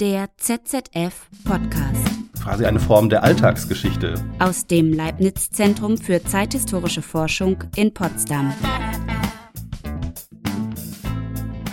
[0.00, 2.08] Der ZZF Podcast.
[2.42, 4.14] Quasi eine Form der Alltagsgeschichte.
[4.38, 8.54] Aus dem Leibniz Zentrum für zeithistorische Forschung in Potsdam.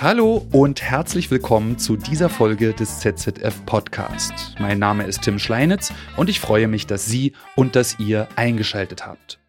[0.01, 4.55] Hallo und herzlich willkommen zu dieser Folge des ZZF Podcast.
[4.59, 9.07] Mein Name ist Tim Schleinitz und ich freue mich, dass Sie und dass ihr eingeschaltet
[9.07, 9.39] habt.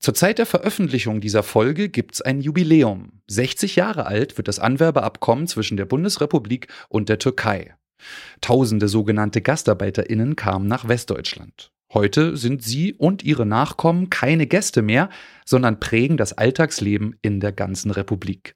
[0.00, 3.20] Zur Zeit der Veröffentlichung dieser Folge gibt's ein Jubiläum.
[3.28, 7.74] 60 Jahre alt wird das Anwerbeabkommen zwischen der Bundesrepublik und der Türkei.
[8.40, 11.70] Tausende sogenannte GastarbeiterInnen kamen nach Westdeutschland.
[11.92, 15.10] Heute sind sie und ihre Nachkommen keine Gäste mehr,
[15.44, 18.54] sondern prägen das Alltagsleben in der ganzen Republik.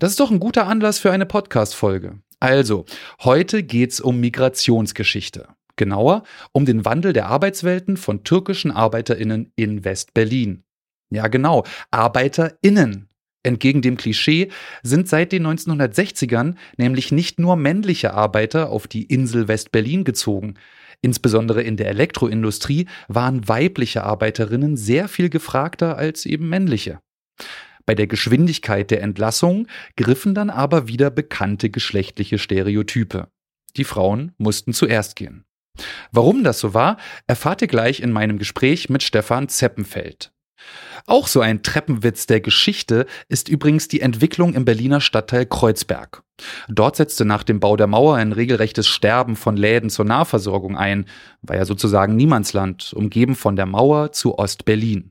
[0.00, 2.18] Das ist doch ein guter Anlass für eine Podcast-Folge.
[2.40, 2.84] Also,
[3.22, 5.48] heute geht's um Migrationsgeschichte.
[5.78, 10.64] Genauer um den Wandel der Arbeitswelten von türkischen ArbeiterInnen in West-Berlin.
[11.10, 13.08] Ja, genau, ArbeiterInnen.
[13.44, 14.50] Entgegen dem Klischee
[14.82, 20.54] sind seit den 1960ern nämlich nicht nur männliche Arbeiter auf die Insel West-Berlin gezogen.
[21.00, 27.00] Insbesondere in der Elektroindustrie waren weibliche Arbeiterinnen sehr viel gefragter als eben männliche.
[27.86, 33.28] Bei der Geschwindigkeit der Entlassung griffen dann aber wieder bekannte geschlechtliche Stereotype.
[33.76, 35.44] Die Frauen mussten zuerst gehen.
[36.10, 40.32] Warum das so war, erfahrt ihr gleich in meinem Gespräch mit Stefan Zeppenfeld.
[41.06, 46.22] Auch so ein Treppenwitz der Geschichte ist übrigens die Entwicklung im Berliner Stadtteil Kreuzberg.
[46.68, 51.06] Dort setzte nach dem Bau der Mauer ein regelrechtes Sterben von Läden zur Nahversorgung ein,
[51.42, 55.10] war ja sozusagen Niemandsland, umgeben von der Mauer zu Ost-Berlin.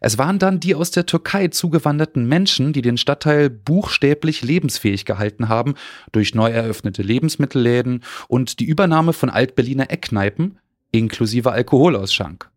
[0.00, 5.48] Es waren dann die aus der Türkei zugewanderten Menschen, die den Stadtteil buchstäblich lebensfähig gehalten
[5.48, 5.74] haben,
[6.12, 10.58] durch neu eröffnete Lebensmittelläden und die Übernahme von Altberliner Eckkneipen
[10.92, 12.50] inklusive Alkoholausschank.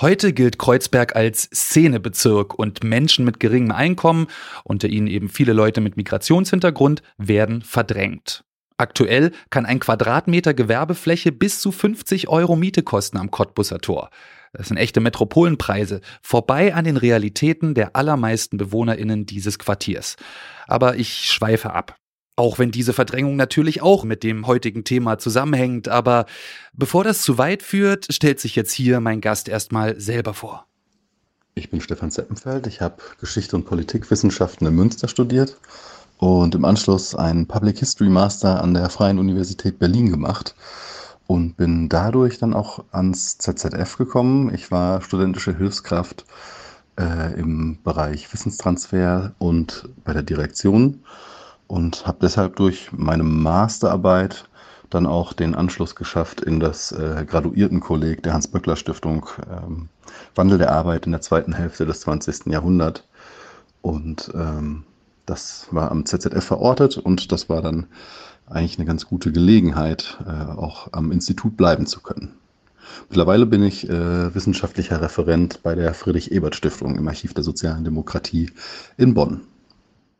[0.00, 4.26] Heute gilt Kreuzberg als Szenebezirk und Menschen mit geringem Einkommen,
[4.64, 8.44] unter ihnen eben viele Leute mit Migrationshintergrund, werden verdrängt.
[8.78, 14.10] Aktuell kann ein Quadratmeter Gewerbefläche bis zu 50 Euro Miete kosten am Cottbusser Tor.
[14.52, 20.16] Das sind echte Metropolenpreise, vorbei an den Realitäten der allermeisten BewohnerInnen dieses Quartiers.
[20.66, 21.96] Aber ich schweife ab.
[22.34, 26.24] Auch wenn diese Verdrängung natürlich auch mit dem heutigen Thema zusammenhängt, aber
[26.72, 30.66] bevor das zu weit führt, stellt sich jetzt hier mein Gast erstmal selber vor.
[31.54, 35.58] Ich bin Stefan Zeppenfeld, ich habe Geschichte und Politikwissenschaften in Münster studiert
[36.16, 40.54] und im Anschluss einen Public History Master an der Freien Universität Berlin gemacht
[41.26, 44.54] und bin dadurch dann auch ans ZZF gekommen.
[44.54, 46.24] Ich war studentische Hilfskraft
[46.98, 51.04] äh, im Bereich Wissenstransfer und bei der Direktion
[51.72, 54.44] und habe deshalb durch meine Masterarbeit
[54.90, 59.88] dann auch den Anschluss geschafft in das äh, Graduiertenkolleg der Hans-Böckler-Stiftung ähm,
[60.34, 62.52] Wandel der Arbeit in der zweiten Hälfte des 20.
[62.52, 63.04] Jahrhunderts.
[63.80, 64.84] Und ähm,
[65.24, 67.86] das war am ZZF verortet und das war dann
[68.44, 72.34] eigentlich eine ganz gute Gelegenheit, äh, auch am Institut bleiben zu können.
[73.08, 78.50] Mittlerweile bin ich äh, wissenschaftlicher Referent bei der Friedrich-Ebert-Stiftung im Archiv der sozialen Demokratie
[78.98, 79.46] in Bonn.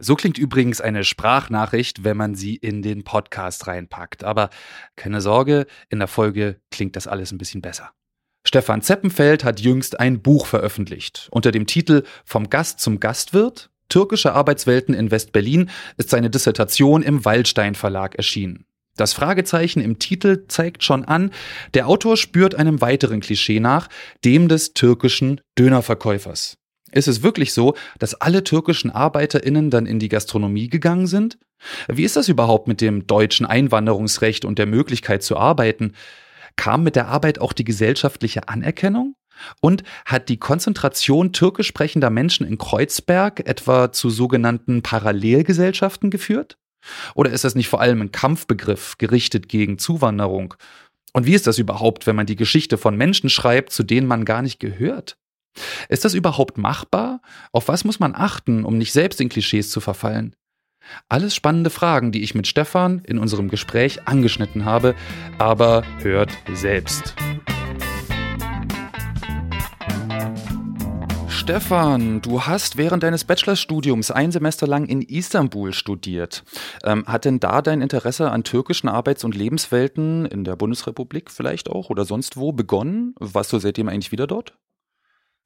[0.05, 4.25] So klingt übrigens eine Sprachnachricht, wenn man sie in den Podcast reinpackt.
[4.25, 4.51] Aber
[4.97, 7.91] keine Sorge, in der Folge klingt das alles ein bisschen besser.
[8.45, 11.29] Stefan Zeppenfeld hat jüngst ein Buch veröffentlicht.
[11.31, 17.25] Unter dem Titel Vom Gast zum Gastwirt Türkische Arbeitswelten in West-Berlin ist seine Dissertation im
[17.25, 18.65] Waldstein Verlag erschienen.
[18.97, 21.31] Das Fragezeichen im Titel zeigt schon an,
[21.75, 23.89] der Autor spürt einem weiteren Klischee nach,
[24.25, 26.59] dem des türkischen Dönerverkäufers.
[26.93, 31.39] Ist es wirklich so, dass alle türkischen ArbeiterInnen dann in die Gastronomie gegangen sind?
[31.89, 35.95] Wie ist das überhaupt mit dem deutschen Einwanderungsrecht und der Möglichkeit zu arbeiten?
[36.57, 39.17] Kam mit der Arbeit auch die gesellschaftliche Anerkennung?
[39.61, 46.59] Und hat die Konzentration türkisch sprechender Menschen in Kreuzberg etwa zu sogenannten Parallelgesellschaften geführt?
[47.15, 50.55] Oder ist das nicht vor allem ein Kampfbegriff gerichtet gegen Zuwanderung?
[51.13, 54.25] Und wie ist das überhaupt, wenn man die Geschichte von Menschen schreibt, zu denen man
[54.25, 55.17] gar nicht gehört?
[55.89, 57.21] Ist das überhaupt machbar?
[57.53, 60.35] Auf was muss man achten, um nicht selbst in Klischees zu verfallen?
[61.09, 64.95] Alles spannende Fragen, die ich mit Stefan in unserem Gespräch angeschnitten habe,
[65.39, 67.15] aber hört selbst.
[71.29, 76.45] Stefan, du hast während deines Bachelorstudiums ein Semester lang in Istanbul studiert.
[76.85, 81.69] Ähm, hat denn da dein Interesse an türkischen Arbeits- und Lebenswelten in der Bundesrepublik vielleicht
[81.69, 83.17] auch oder sonst wo begonnen?
[83.19, 84.57] Warst du seitdem eigentlich wieder dort?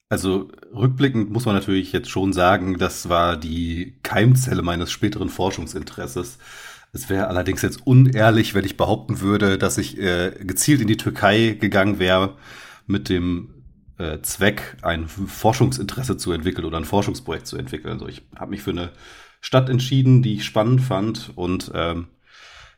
[0.09, 6.39] Also rückblickend muss man natürlich jetzt schon sagen, das war die Keimzelle meines späteren Forschungsinteresses.
[6.93, 10.97] Es wäre allerdings jetzt unehrlich, wenn ich behaupten würde, dass ich äh, gezielt in die
[10.97, 12.37] Türkei gegangen wäre
[12.87, 13.57] mit dem
[13.99, 17.95] äh, Zweck, ein Forschungsinteresse zu entwickeln oder ein Forschungsprojekt zu entwickeln.
[17.95, 18.91] Also ich habe mich für eine
[19.41, 22.07] Stadt entschieden, die ich spannend fand und ähm,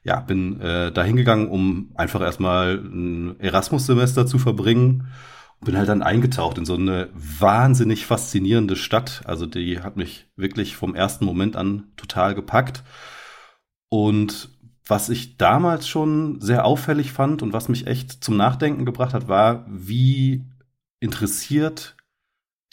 [0.02, 5.08] ja, bin äh, da hingegangen, um einfach erstmal ein Erasmus-Semester zu verbringen.
[5.60, 9.22] Bin halt dann eingetaucht in so eine wahnsinnig faszinierende Stadt.
[9.24, 12.84] Also die hat mich wirklich vom ersten Moment an total gepackt.
[13.88, 14.50] Und
[14.86, 19.28] was ich damals schon sehr auffällig fand und was mich echt zum Nachdenken gebracht hat,
[19.28, 20.44] war, wie
[21.00, 21.96] interessiert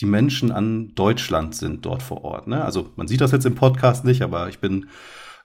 [0.01, 2.47] die Menschen an Deutschland sind dort vor Ort.
[2.47, 2.63] Ne?
[2.63, 4.89] Also man sieht das jetzt im Podcast nicht, aber ich bin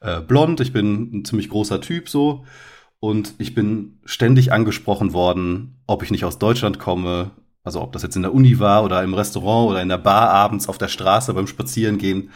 [0.00, 2.44] äh, blond, ich bin ein ziemlich großer Typ so.
[3.00, 7.30] Und ich bin ständig angesprochen worden, ob ich nicht aus Deutschland komme.
[7.64, 10.30] Also ob das jetzt in der Uni war oder im Restaurant oder in der Bar
[10.30, 12.30] abends auf der Straße beim Spazierengehen.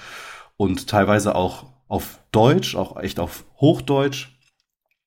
[0.57, 4.31] Und teilweise auch auf Deutsch, auch echt auf Hochdeutsch,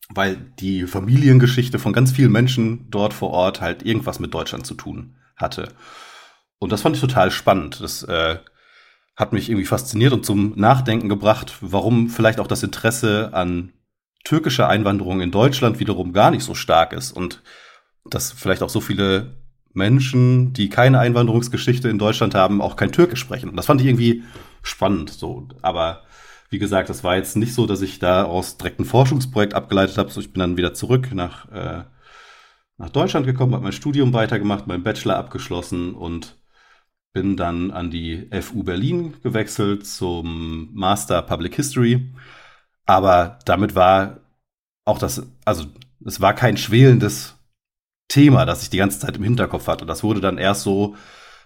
[0.09, 4.75] weil die Familiengeschichte von ganz vielen Menschen dort vor Ort halt irgendwas mit Deutschland zu
[4.75, 5.69] tun hatte.
[6.59, 7.81] Und das fand ich total spannend.
[7.81, 8.37] Das äh,
[9.15, 13.73] hat mich irgendwie fasziniert und zum Nachdenken gebracht, warum vielleicht auch das Interesse an
[14.27, 17.41] türkischer Einwanderung in Deutschland wiederum gar nicht so stark ist und
[18.03, 19.37] dass vielleicht auch so viele
[19.73, 23.49] Menschen, die keine Einwanderungsgeschichte in Deutschland haben, auch kein Türkisch sprechen.
[23.49, 24.23] Und das fand ich irgendwie
[24.63, 25.11] spannend.
[25.11, 26.03] So, aber
[26.49, 30.09] wie gesagt, das war jetzt nicht so, dass ich daraus direkt ein Forschungsprojekt abgeleitet habe.
[30.09, 31.83] So, ich bin dann wieder zurück nach äh,
[32.77, 36.37] nach Deutschland gekommen, habe mein Studium weitergemacht, meinen Bachelor abgeschlossen und
[37.13, 42.13] bin dann an die FU Berlin gewechselt zum Master Public History.
[42.87, 44.21] Aber damit war
[44.85, 45.65] auch das, also
[46.03, 47.35] es war kein schwelendes
[48.07, 49.85] Thema, das ich die ganze Zeit im Hinterkopf hatte.
[49.85, 50.95] Das wurde dann erst so,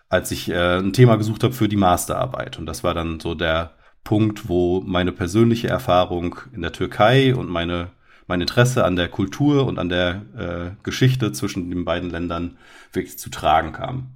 [0.08, 2.60] als ich äh, ein Thema gesucht habe für die Masterarbeit.
[2.60, 3.72] Und das war dann so der
[4.04, 7.92] Punkt, wo meine persönliche Erfahrung in der Türkei und meine,
[8.28, 12.58] mein Interesse an der Kultur und an der äh, Geschichte zwischen den beiden Ländern
[12.94, 14.12] wirklich zu tragen kam.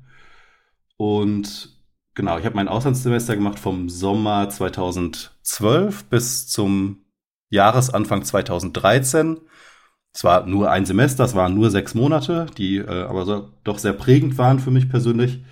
[0.98, 1.76] Und
[2.14, 7.05] genau, ich habe mein Auslandssemester gemacht vom Sommer 2012 bis zum
[7.50, 9.42] Jahresanfang 2013.
[10.14, 13.80] Es war nur ein Semester, es waren nur sechs Monate, die äh, aber so, doch
[13.80, 15.44] sehr prägend waren für mich persönlich.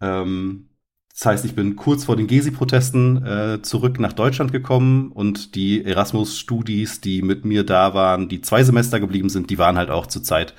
[0.00, 0.70] Ähm,
[1.12, 5.84] das heißt, ich bin kurz vor den Gesi-Protesten äh, zurück nach Deutschland gekommen und die
[5.84, 10.06] Erasmus-Studis, die mit mir da waren, die zwei Semester geblieben sind, die waren halt auch
[10.06, 10.54] zur Zeit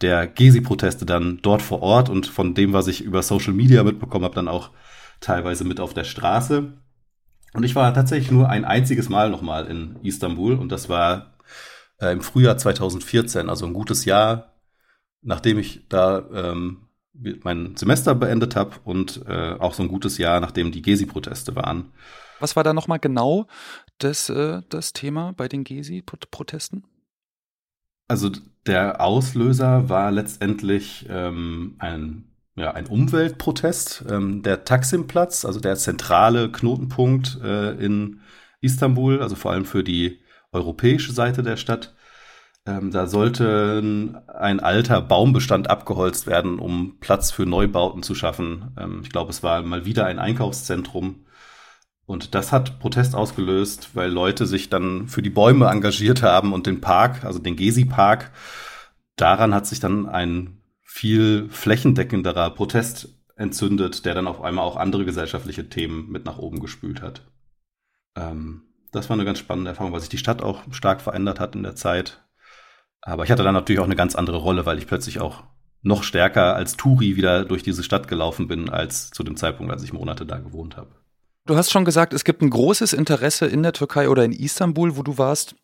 [0.00, 4.24] der Gesi-Proteste dann dort vor Ort und von dem, was ich über Social Media mitbekommen
[4.24, 4.70] habe, dann auch
[5.20, 6.74] teilweise mit auf der Straße.
[7.54, 11.34] Und ich war tatsächlich nur ein einziges Mal nochmal in Istanbul und das war
[12.00, 14.54] äh, im Frühjahr 2014, also ein gutes Jahr,
[15.22, 16.88] nachdem ich da ähm,
[17.44, 21.92] mein Semester beendet habe und äh, auch so ein gutes Jahr, nachdem die Gesi-Proteste waren.
[22.40, 23.46] Was war da nochmal genau
[23.98, 26.84] das, äh, das Thema bei den Gesi-Protesten?
[28.08, 28.30] Also
[28.66, 32.24] der Auslöser war letztendlich ähm, ein,
[32.56, 34.04] ja, ein Umweltprotest.
[34.08, 38.20] Ähm, der Taksimplatz, also der zentrale Knotenpunkt äh, in
[38.60, 40.20] Istanbul, also vor allem für die
[40.52, 41.94] europäische Seite der Stadt,
[42.66, 43.82] ähm, da sollte
[44.26, 48.74] ein alter Baumbestand abgeholzt werden, um Platz für Neubauten zu schaffen.
[48.78, 51.26] Ähm, ich glaube, es war mal wieder ein Einkaufszentrum
[52.06, 56.66] und das hat Protest ausgelöst, weil Leute sich dann für die Bäume engagiert haben und
[56.66, 58.30] den Park, also den Gezi-Park.
[59.16, 60.60] Daran hat sich dann ein
[60.94, 66.60] viel flächendeckenderer Protest entzündet, der dann auf einmal auch andere gesellschaftliche Themen mit nach oben
[66.60, 67.22] gespült hat.
[68.16, 68.62] Ähm,
[68.92, 71.64] das war eine ganz spannende Erfahrung, weil sich die Stadt auch stark verändert hat in
[71.64, 72.22] der Zeit.
[73.00, 75.42] Aber ich hatte dann natürlich auch eine ganz andere Rolle, weil ich plötzlich auch
[75.82, 79.82] noch stärker als Touri wieder durch diese Stadt gelaufen bin, als zu dem Zeitpunkt, als
[79.82, 80.94] ich Monate da gewohnt habe.
[81.44, 84.96] Du hast schon gesagt, es gibt ein großes Interesse in der Türkei oder in Istanbul,
[84.96, 85.56] wo du warst,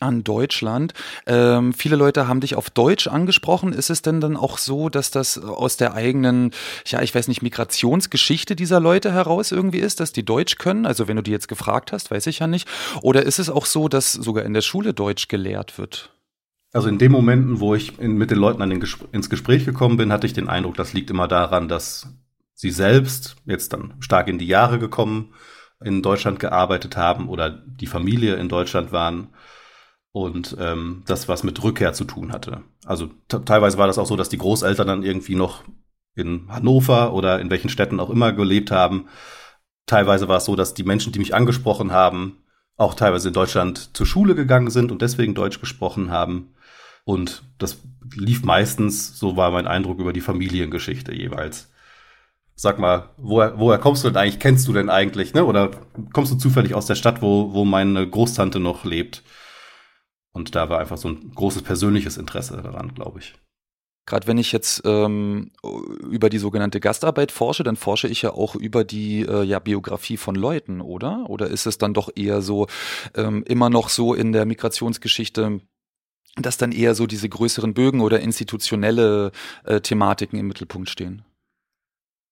[0.00, 0.94] an Deutschland.
[1.26, 3.72] Ähm, viele Leute haben dich auf Deutsch angesprochen.
[3.72, 6.52] Ist es denn dann auch so, dass das aus der eigenen,
[6.86, 10.86] ja, ich weiß nicht, Migrationsgeschichte dieser Leute heraus irgendwie ist, dass die Deutsch können?
[10.86, 12.68] Also wenn du die jetzt gefragt hast, weiß ich ja nicht.
[13.02, 16.10] Oder ist es auch so, dass sogar in der Schule Deutsch gelehrt wird?
[16.72, 19.96] Also in den Momenten, wo ich in, mit den Leuten den Gespr ins Gespräch gekommen
[19.96, 22.08] bin, hatte ich den Eindruck, das liegt immer daran, dass
[22.54, 25.34] sie selbst jetzt dann stark in die Jahre gekommen
[25.82, 29.28] in Deutschland gearbeitet haben oder die Familie in Deutschland waren
[30.12, 32.62] und ähm, das was mit Rückkehr zu tun hatte.
[32.84, 35.62] Also teilweise war das auch so, dass die Großeltern dann irgendwie noch
[36.14, 39.06] in Hannover oder in welchen Städten auch immer gelebt haben.
[39.86, 42.38] Teilweise war es so, dass die Menschen, die mich angesprochen haben,
[42.76, 46.54] auch teilweise in Deutschland zur Schule gegangen sind und deswegen Deutsch gesprochen haben.
[47.04, 47.78] Und das
[48.14, 51.70] lief meistens, so war mein Eindruck, über die Familiengeschichte jeweils
[52.60, 54.38] sag mal, woher, woher kommst du denn eigentlich?
[54.38, 55.46] Kennst du denn eigentlich, ne?
[55.46, 55.70] Oder
[56.12, 59.22] kommst du zufällig aus der Stadt, wo, wo meine Großtante noch lebt?
[60.32, 63.34] Und da war einfach so ein großes persönliches Interesse daran, glaube ich.
[64.06, 65.52] Gerade wenn ich jetzt ähm,
[66.10, 70.16] über die sogenannte Gastarbeit forsche, dann forsche ich ja auch über die äh, ja, Biografie
[70.16, 71.28] von Leuten, oder?
[71.28, 72.66] Oder ist es dann doch eher so
[73.14, 75.60] ähm, immer noch so in der Migrationsgeschichte,
[76.36, 79.32] dass dann eher so diese größeren Bögen oder institutionelle
[79.64, 81.22] äh, Thematiken im Mittelpunkt stehen?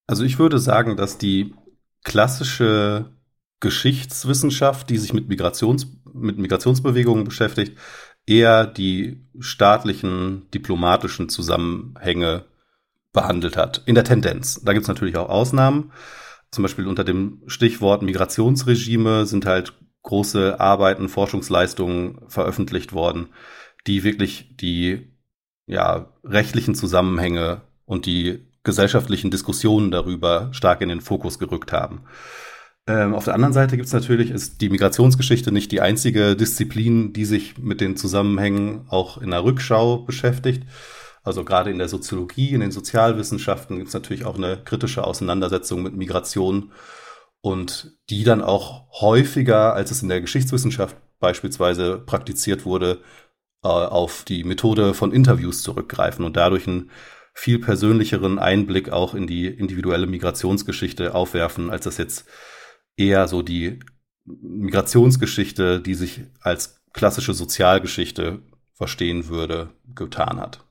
[0.09, 1.55] Also ich würde sagen, dass die
[2.03, 3.13] klassische
[3.61, 7.79] Geschichtswissenschaft, die sich mit, Migrations, mit Migrationsbewegungen beschäftigt,
[8.27, 12.45] eher die staatlichen, diplomatischen Zusammenhänge
[13.13, 13.83] behandelt hat.
[13.87, 14.61] In der Tendenz.
[14.63, 15.93] Da gibt es natürlich auch Ausnahmen.
[16.51, 23.29] Zum Beispiel unter dem Stichwort Migrationsregime sind halt große Arbeiten, Forschungsleistungen veröffentlicht worden,
[23.87, 25.13] die wirklich die
[25.67, 32.03] ja, rechtlichen Zusammenhänge und die gesellschaftlichen Diskussionen darüber stark in den Fokus gerückt haben.
[32.89, 37.13] Ähm, auf der anderen Seite gibt es natürlich, ist die Migrationsgeschichte nicht die einzige Disziplin,
[37.13, 40.65] die sich mit den Zusammenhängen auch in der Rückschau beschäftigt.
[41.23, 45.83] Also gerade in der Soziologie, in den Sozialwissenschaften gibt es natürlich auch eine kritische Auseinandersetzung
[45.83, 46.73] mit Migration
[47.43, 53.03] und die dann auch häufiger, als es in der Geschichtswissenschaft beispielsweise praktiziert wurde,
[53.63, 56.91] äh, auf die Methode von Interviews zurückgreifen und dadurch einen
[57.35, 62.25] viel persönlicheren Einblick auch in die individuelle Migrationsgeschichte aufwerfen, als das jetzt
[62.99, 63.79] eher so die
[64.25, 70.65] Migrationsgeschichte, die sich als klassische Sozialgeschichte verstehen würde, getan hat.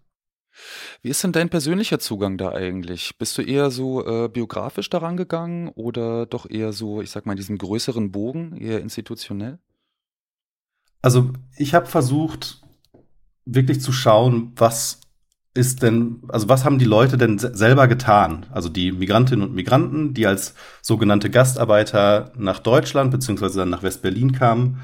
[1.01, 3.17] Wie ist denn dein persönlicher Zugang da eigentlich?
[3.17, 7.35] Bist du eher so äh, biografisch daran gegangen oder doch eher so, ich sag mal,
[7.35, 9.59] diesen größeren Bogen, eher institutionell?
[11.01, 12.61] Also ich habe versucht,
[13.45, 15.01] wirklich zu schauen, was
[15.57, 18.45] ist denn, also was haben die Leute denn selber getan?
[18.51, 24.31] Also die Migrantinnen und Migranten, die als sogenannte Gastarbeiter nach Deutschland beziehungsweise dann nach West-Berlin
[24.31, 24.79] kamen.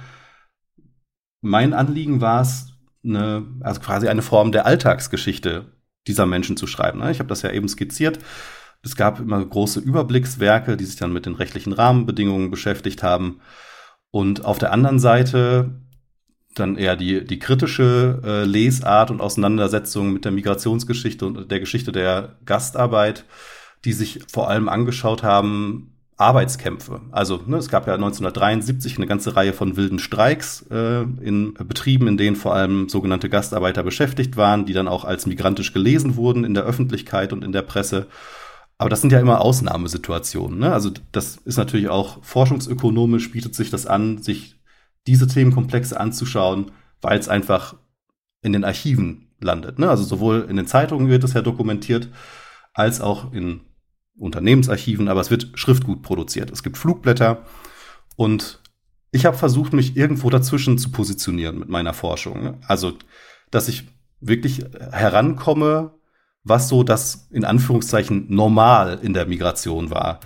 [1.42, 2.74] Mein Anliegen war es,
[3.06, 5.66] eine, also quasi eine Form der Alltagsgeschichte
[6.08, 7.00] dieser Menschen zu schreiben.
[7.00, 7.12] Ne?
[7.12, 8.20] Ich habe das ja eben skizziert.
[8.82, 13.40] Es gab immer große Überblickswerke, die sich dann mit den rechtlichen Rahmenbedingungen beschäftigt haben.
[14.12, 15.83] Und auf der anderen Seite
[16.56, 21.92] dann eher die, die kritische äh, Lesart und Auseinandersetzung mit der Migrationsgeschichte und der Geschichte
[21.92, 23.26] der Gastarbeit,
[23.86, 27.02] die sich vor allem angeschaut haben, Arbeitskämpfe.
[27.12, 32.08] Also ne, es gab ja 1973 eine ganze Reihe von wilden Streiks äh, in Betrieben,
[32.08, 36.44] in denen vor allem sogenannte Gastarbeiter beschäftigt waren, die dann auch als migrantisch gelesen wurden
[36.44, 38.08] in der Öffentlichkeit und in der Presse.
[38.78, 40.60] Aber das sind ja immer Ausnahmesituationen.
[40.60, 40.72] Ne?
[40.72, 44.56] Also das ist natürlich auch forschungsökonomisch bietet sich das an, sich
[45.08, 47.76] diese Themenkomplexe anzuschauen, weil es einfach
[48.42, 49.80] in den Archiven landet.
[49.80, 49.90] Ne?
[49.90, 52.10] Also sowohl in den Zeitungen wird es ja dokumentiert,
[52.74, 53.62] als auch in
[54.18, 56.52] Unternehmensarchiven, aber es wird Schriftgut produziert.
[56.52, 57.46] Es gibt Flugblätter
[58.16, 58.60] und
[59.12, 62.44] ich habe versucht, mich irgendwo dazwischen zu positionieren mit meiner Forschung.
[62.44, 62.58] Ne?
[62.68, 62.94] Also,
[63.52, 63.88] dass ich
[64.20, 65.92] wirklich herankomme,
[66.44, 70.20] was so das in Anführungszeichen normal in der Migration war.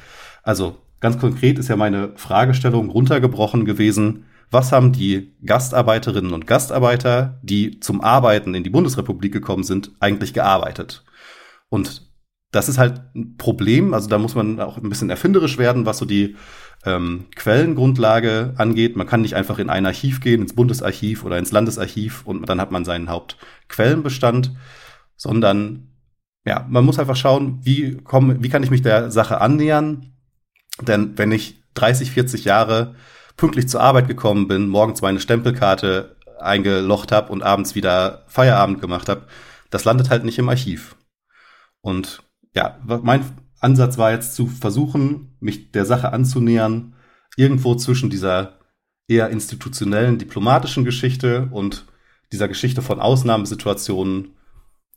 [0.44, 7.40] Also ganz konkret ist ja meine Fragestellung runtergebrochen gewesen, was haben die Gastarbeiterinnen und Gastarbeiter,
[7.42, 11.04] die zum Arbeiten in die Bundesrepublik gekommen sind, eigentlich gearbeitet?
[11.70, 12.08] Und
[12.52, 15.98] das ist halt ein Problem, also da muss man auch ein bisschen erfinderisch werden, was
[15.98, 16.36] so die
[16.86, 18.96] ähm, Quellengrundlage angeht.
[18.96, 22.62] Man kann nicht einfach in ein Archiv gehen, ins Bundesarchiv oder ins Landesarchiv und dann
[22.62, 24.56] hat man seinen Hauptquellenbestand,
[25.18, 25.90] sondern
[26.46, 30.14] ja, man muss einfach schauen, wie, komm, wie kann ich mich der Sache annähern?
[30.82, 32.96] Denn wenn ich 30, 40 Jahre
[33.38, 39.10] pünktlich zur Arbeit gekommen bin, morgens meine Stempelkarte eingelocht habe und abends wieder Feierabend gemacht
[39.10, 39.24] habe,
[39.70, 40.96] das landet halt nicht im Archiv.
[41.82, 42.24] Und
[42.56, 43.24] ja, mein
[43.60, 46.96] Ansatz war jetzt zu versuchen, mich der Sache anzunähern,
[47.36, 48.60] irgendwo zwischen dieser
[49.08, 51.86] eher institutionellen, diplomatischen Geschichte und
[52.32, 54.36] dieser Geschichte von Ausnahmesituationen.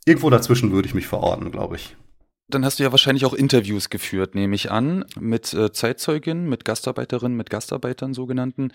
[0.05, 1.95] Irgendwo dazwischen würde ich mich verorten, glaube ich.
[2.51, 6.65] Dann hast du ja wahrscheinlich auch Interviews geführt, nehme ich an, mit äh, Zeitzeuginnen, mit
[6.65, 8.71] Gastarbeiterinnen, mit Gastarbeitern sogenannten.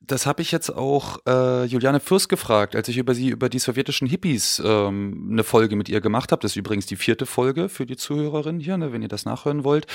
[0.00, 3.58] Das habe ich jetzt auch äh, Juliane Fürst gefragt, als ich über sie, über die
[3.58, 6.40] sowjetischen Hippies ähm, eine Folge mit ihr gemacht habe.
[6.40, 9.62] Das ist übrigens die vierte Folge für die Zuhörerin hier, ne, wenn ihr das nachhören
[9.62, 9.86] wollt.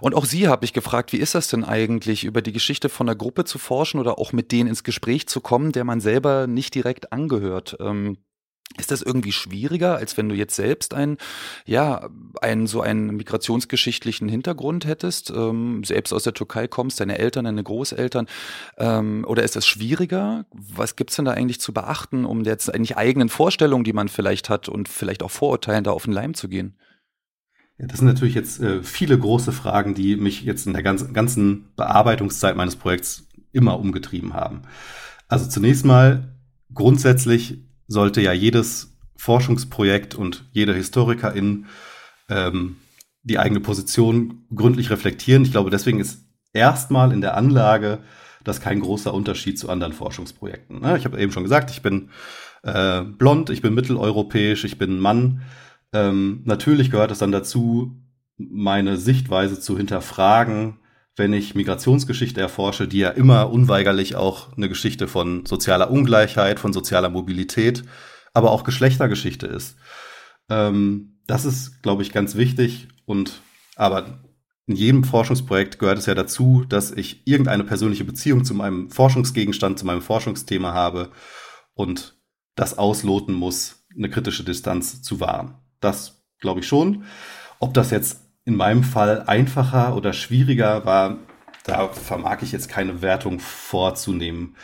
[0.00, 3.08] Und auch sie habe ich gefragt, wie ist das denn eigentlich, über die Geschichte von
[3.08, 6.48] einer Gruppe zu forschen oder auch mit denen ins Gespräch zu kommen, der man selber
[6.48, 7.76] nicht direkt angehört.
[7.78, 8.16] Ähm,
[8.78, 11.18] ist das irgendwie schwieriger, als wenn du jetzt selbst einen,
[11.66, 12.08] ja,
[12.40, 17.62] einen so einen migrationsgeschichtlichen Hintergrund hättest, ähm, selbst aus der Türkei kommst, deine Eltern, deine
[17.62, 18.26] Großeltern,
[18.78, 20.46] ähm, oder ist das schwieriger?
[20.52, 24.48] Was gibt's denn da eigentlich zu beachten, um jetzt eigentlich eigenen Vorstellungen, die man vielleicht
[24.48, 26.76] hat und vielleicht auch Vorurteilen da auf den Leim zu gehen?
[27.78, 31.12] Ja, das sind natürlich jetzt äh, viele große Fragen, die mich jetzt in der ganzen,
[31.12, 34.62] ganzen Bearbeitungszeit meines Projekts immer umgetrieben haben.
[35.28, 36.36] Also zunächst mal
[36.72, 37.58] grundsätzlich
[37.90, 41.66] sollte ja jedes Forschungsprojekt und jede Historikerin
[42.28, 42.76] ähm,
[43.24, 45.42] die eigene Position gründlich reflektieren.
[45.42, 47.98] Ich glaube, deswegen ist erstmal in der Anlage
[48.44, 50.80] das kein großer Unterschied zu anderen Forschungsprojekten.
[50.80, 50.96] Ne?
[50.96, 52.10] Ich habe eben schon gesagt, ich bin
[52.62, 55.42] äh, blond, ich bin mitteleuropäisch, ich bin Mann.
[55.92, 57.96] Ähm, natürlich gehört es dann dazu,
[58.38, 60.78] meine Sichtweise zu hinterfragen,
[61.20, 66.72] wenn ich Migrationsgeschichte erforsche, die ja immer unweigerlich auch eine Geschichte von sozialer Ungleichheit, von
[66.72, 67.84] sozialer Mobilität,
[68.32, 69.76] aber auch Geschlechtergeschichte ist.
[70.48, 73.42] Ähm, das ist, glaube ich, ganz wichtig und
[73.76, 74.22] aber
[74.66, 79.78] in jedem Forschungsprojekt gehört es ja dazu, dass ich irgendeine persönliche Beziehung zu meinem Forschungsgegenstand,
[79.78, 81.10] zu meinem Forschungsthema habe
[81.74, 82.16] und
[82.54, 85.58] das ausloten muss, eine kritische Distanz zu wahren.
[85.80, 87.04] Das glaube ich schon.
[87.58, 91.18] Ob das jetzt in meinem Fall einfacher oder schwieriger war,
[91.64, 94.56] da vermag ich jetzt keine Wertung vorzunehmen.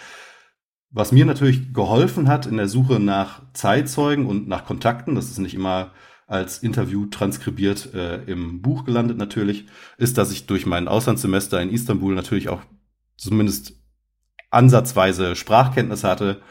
[0.90, 5.38] Was mir natürlich geholfen hat in der Suche nach Zeitzeugen und nach Kontakten, das ist
[5.38, 5.92] nicht immer
[6.26, 9.66] als Interview transkribiert äh, im Buch gelandet natürlich,
[9.98, 12.62] ist, dass ich durch mein Auslandssemester in Istanbul natürlich auch
[13.16, 13.74] zumindest
[14.50, 16.42] ansatzweise Sprachkenntnisse hatte,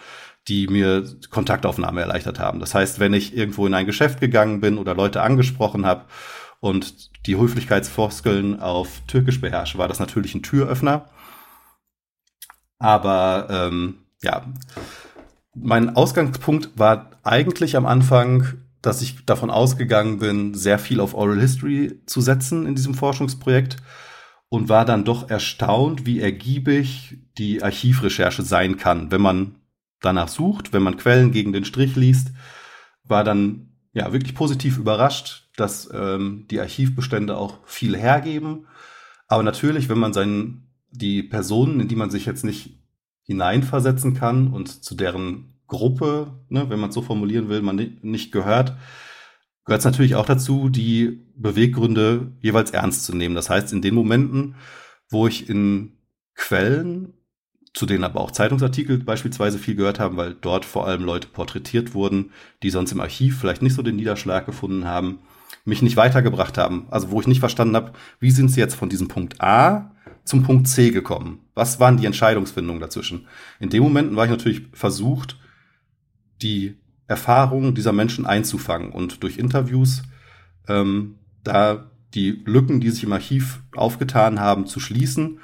[0.47, 2.61] die mir Kontaktaufnahme erleichtert haben.
[2.61, 6.05] Das heißt, wenn ich irgendwo in ein Geschäft gegangen bin oder Leute angesprochen habe
[6.59, 11.09] und die Höflichkeitsfloskeln auf Türkisch beherrsche, war das natürlich ein Türöffner.
[12.77, 14.45] Aber ähm, ja,
[15.55, 21.39] mein Ausgangspunkt war eigentlich am Anfang, dass ich davon ausgegangen bin, sehr viel auf Oral
[21.39, 23.77] History zu setzen in diesem Forschungsprojekt
[24.49, 29.55] und war dann doch erstaunt, wie ergiebig die Archivrecherche sein kann, wenn man
[30.01, 32.31] danach sucht, wenn man Quellen gegen den Strich liest,
[33.03, 38.67] war dann ja wirklich positiv überrascht, dass ähm, die Archivbestände auch viel hergeben.
[39.27, 42.79] Aber natürlich, wenn man seinen, die Personen, in die man sich jetzt nicht
[43.23, 48.31] hineinversetzen kann und zu deren Gruppe, ne, wenn man es so formulieren will, man nicht
[48.31, 48.75] gehört,
[49.65, 53.35] gehört es natürlich auch dazu, die Beweggründe jeweils ernst zu nehmen.
[53.35, 54.55] Das heißt, in den Momenten,
[55.09, 55.97] wo ich in
[56.35, 57.13] Quellen,
[57.73, 61.93] zu denen aber auch Zeitungsartikel beispielsweise viel gehört haben, weil dort vor allem Leute porträtiert
[61.93, 62.31] wurden,
[62.63, 65.19] die sonst im Archiv vielleicht nicht so den Niederschlag gefunden haben,
[65.65, 66.87] mich nicht weitergebracht haben.
[66.89, 69.91] Also wo ich nicht verstanden habe, wie sind sie jetzt von diesem Punkt A
[70.23, 71.39] zum Punkt C gekommen?
[71.55, 73.27] Was waren die Entscheidungsfindungen dazwischen?
[73.59, 75.37] In dem Moment war ich natürlich versucht,
[76.41, 80.03] die Erfahrungen dieser Menschen einzufangen und durch Interviews
[80.67, 85.39] ähm, da die Lücken, die sich im Archiv aufgetan haben, zu schließen.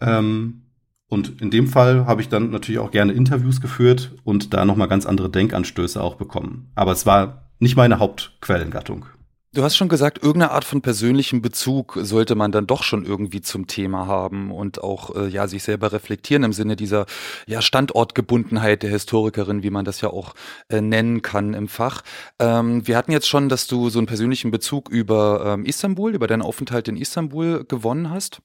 [0.00, 0.62] Ähm,
[1.08, 4.88] und in dem Fall habe ich dann natürlich auch gerne Interviews geführt und da nochmal
[4.88, 6.70] ganz andere Denkanstöße auch bekommen.
[6.74, 9.06] Aber es war nicht meine Hauptquellengattung.
[9.54, 13.40] Du hast schon gesagt, irgendeine Art von persönlichem Bezug sollte man dann doch schon irgendwie
[13.40, 17.06] zum Thema haben und auch äh, ja sich selber reflektieren im Sinne dieser
[17.46, 20.34] ja Standortgebundenheit der Historikerin, wie man das ja auch
[20.70, 22.02] äh, nennen kann im Fach.
[22.40, 26.26] Ähm, wir hatten jetzt schon, dass du so einen persönlichen Bezug über ähm, Istanbul, über
[26.26, 28.42] deinen Aufenthalt in Istanbul gewonnen hast.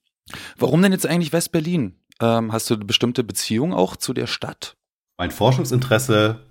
[0.60, 1.96] Warum denn jetzt eigentlich West-Berlin?
[2.22, 4.78] Ähm, hast du eine bestimmte Beziehung auch zu der Stadt?
[5.18, 6.46] Mein Forschungsinteresse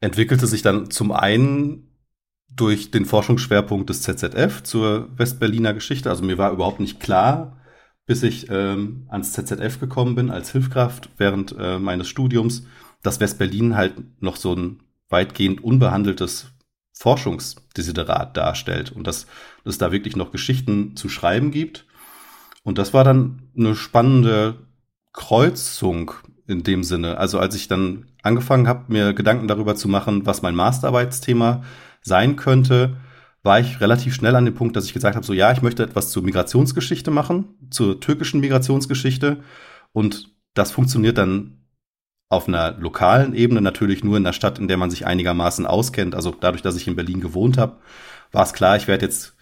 [0.00, 1.91] entwickelte sich dann zum einen
[2.56, 6.10] durch den Forschungsschwerpunkt des ZZF zur Westberliner Geschichte.
[6.10, 7.58] Also mir war überhaupt nicht klar,
[8.06, 12.66] bis ich ähm, ans ZZF gekommen bin als Hilfskraft während äh, meines Studiums,
[13.02, 16.52] dass Westberlin halt noch so ein weitgehend unbehandeltes
[16.92, 19.26] Forschungsdesiderat darstellt und dass,
[19.64, 21.86] dass es da wirklich noch Geschichten zu schreiben gibt.
[22.64, 24.66] Und das war dann eine spannende
[25.12, 26.12] Kreuzung
[26.46, 27.18] in dem Sinne.
[27.18, 31.64] Also als ich dann angefangen habe, mir Gedanken darüber zu machen, was mein Masterarbeitsthema
[32.02, 32.96] sein könnte,
[33.42, 35.82] war ich relativ schnell an dem Punkt, dass ich gesagt habe, so ja, ich möchte
[35.82, 39.42] etwas zur Migrationsgeschichte machen, zur türkischen Migrationsgeschichte.
[39.92, 41.58] Und das funktioniert dann
[42.28, 46.14] auf einer lokalen Ebene natürlich nur in einer Stadt, in der man sich einigermaßen auskennt.
[46.14, 47.78] Also dadurch, dass ich in Berlin gewohnt habe,
[48.30, 49.36] war es klar, ich werde jetzt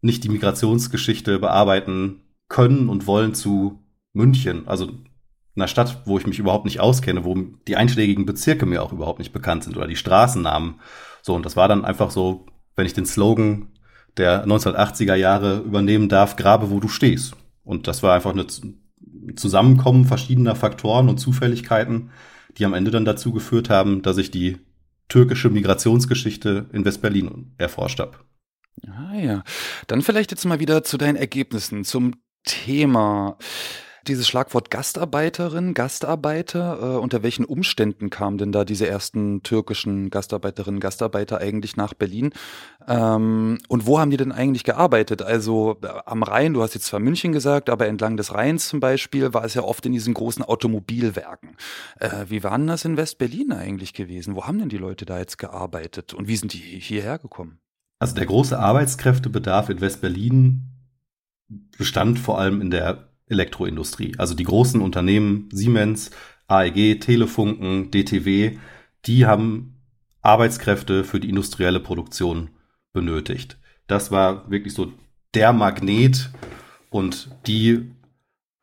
[0.00, 3.78] nicht die Migrationsgeschichte bearbeiten können und wollen zu
[4.12, 4.90] München, also
[5.54, 7.34] einer Stadt, wo ich mich überhaupt nicht auskenne, wo
[7.68, 10.80] die einschlägigen Bezirke mir auch überhaupt nicht bekannt sind oder die Straßennamen.
[11.22, 13.68] So, und das war dann einfach so, wenn ich den Slogan
[14.16, 17.34] der 1980er Jahre übernehmen darf, grabe, wo du stehst.
[17.64, 22.10] Und das war einfach ein Zusammenkommen verschiedener Faktoren und Zufälligkeiten,
[22.58, 24.58] die am Ende dann dazu geführt haben, dass ich die
[25.08, 28.18] türkische Migrationsgeschichte in Westberlin erforscht habe.
[28.86, 29.44] Ah ja,
[29.86, 33.38] dann vielleicht jetzt mal wieder zu deinen Ergebnissen, zum Thema.
[34.08, 40.80] Dieses Schlagwort Gastarbeiterin, Gastarbeiter, äh, unter welchen Umständen kamen denn da diese ersten türkischen Gastarbeiterinnen,
[40.80, 42.30] Gastarbeiter eigentlich nach Berlin?
[42.88, 45.22] Ähm, und wo haben die denn eigentlich gearbeitet?
[45.22, 48.80] Also äh, am Rhein, du hast jetzt zwar München gesagt, aber entlang des Rheins zum
[48.80, 51.56] Beispiel war es ja oft in diesen großen Automobilwerken.
[52.00, 54.34] Äh, wie waren das in West-Berlin eigentlich gewesen?
[54.34, 57.60] Wo haben denn die Leute da jetzt gearbeitet und wie sind die hierher gekommen?
[58.00, 60.62] Also der große Arbeitskräftebedarf in West-Berlin
[61.78, 64.14] bestand vor allem in der Elektroindustrie.
[64.18, 66.10] Also die großen Unternehmen Siemens,
[66.46, 68.58] AEG, Telefunken, DTW,
[69.06, 69.80] die haben
[70.20, 72.50] Arbeitskräfte für die industrielle Produktion
[72.92, 73.58] benötigt.
[73.86, 74.92] Das war wirklich so
[75.34, 76.30] der Magnet
[76.90, 77.90] und die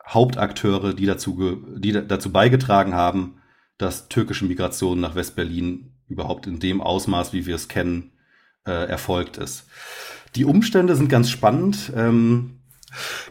[0.06, 3.40] Hauptakteure, die dazu, die dazu beigetragen haben,
[3.78, 8.12] dass türkische Migration nach Westberlin überhaupt in dem Ausmaß, wie wir es kennen,
[8.66, 9.66] äh, erfolgt ist.
[10.36, 11.92] Die Umstände sind ganz spannend.
[11.94, 12.59] Ähm,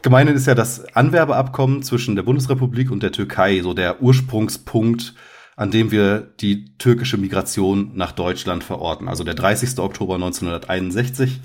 [0.01, 5.13] Gemein ist ja das Anwerbeabkommen zwischen der Bundesrepublik und der Türkei, so der Ursprungspunkt,
[5.55, 9.09] an dem wir die türkische Migration nach Deutschland verorten.
[9.09, 9.77] Also der 30.
[9.79, 11.41] Oktober 1961.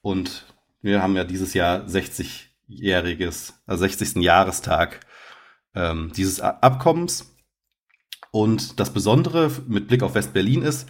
[0.00, 0.46] Und
[0.80, 4.16] wir haben ja dieses Jahr 60-jähriges, also 60.
[4.22, 5.00] Jahrestag
[5.74, 7.34] ähm, dieses Abkommens.
[8.30, 10.88] Und das Besondere mit Blick auf West-Berlin ist,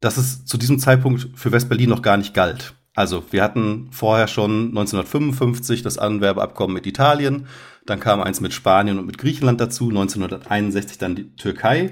[0.00, 2.74] dass es zu diesem Zeitpunkt für West-Berlin noch gar nicht galt.
[2.98, 7.46] Also wir hatten vorher schon 1955 das Anwerbeabkommen mit Italien,
[7.86, 11.90] dann kam eins mit Spanien und mit Griechenland dazu, 1961 dann die Türkei.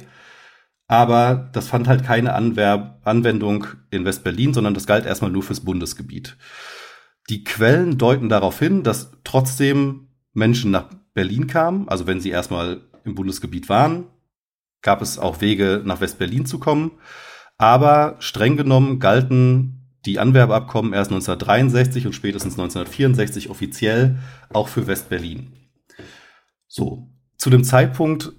[0.88, 5.60] Aber das fand halt keine Anwerb Anwendung in West-Berlin, sondern das galt erstmal nur fürs
[5.60, 6.36] Bundesgebiet.
[7.30, 11.88] Die Quellen deuten darauf hin, dass trotzdem Menschen nach Berlin kamen.
[11.88, 14.08] Also wenn sie erstmal im Bundesgebiet waren,
[14.82, 16.98] gab es auch Wege, nach West-Berlin zu kommen.
[17.58, 19.75] Aber streng genommen galten
[20.06, 24.18] die Anwerbeabkommen erst 1963 und spätestens 1964 offiziell
[24.52, 25.52] auch für West-Berlin.
[26.68, 28.32] So, zu dem Zeitpunkt,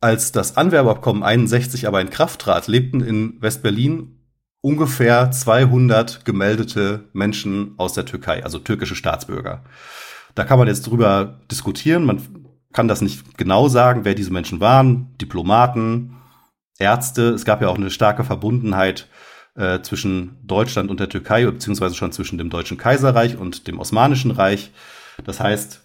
[0.00, 4.20] als das Anwerbeabkommen 61 aber in Kraft trat, lebten in West-Berlin
[4.60, 9.64] ungefähr 200 gemeldete Menschen aus der Türkei, also türkische Staatsbürger.
[10.34, 12.04] Da kann man jetzt drüber diskutieren.
[12.04, 12.20] Man
[12.72, 15.14] kann das nicht genau sagen, wer diese Menschen waren.
[15.20, 16.16] Diplomaten,
[16.78, 17.30] Ärzte.
[17.30, 19.33] Es gab ja auch eine starke Verbundenheit äh,
[19.82, 24.72] zwischen Deutschland und der Türkei, beziehungsweise schon zwischen dem Deutschen Kaiserreich und dem Osmanischen Reich.
[25.24, 25.80] Das heißt,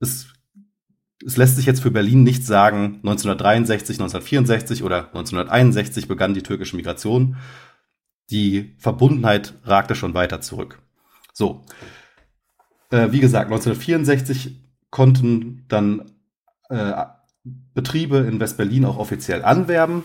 [0.00, 0.26] es,
[1.24, 6.76] es lässt sich jetzt für Berlin nicht sagen, 1963, 1964 oder 1961 begann die türkische
[6.76, 7.36] Migration.
[8.30, 10.80] Die Verbundenheit ragte schon weiter zurück.
[11.32, 11.64] So,
[12.90, 16.12] äh, wie gesagt, 1964 konnten dann
[16.68, 16.92] äh,
[17.74, 20.04] Betriebe in West-Berlin auch offiziell anwerben.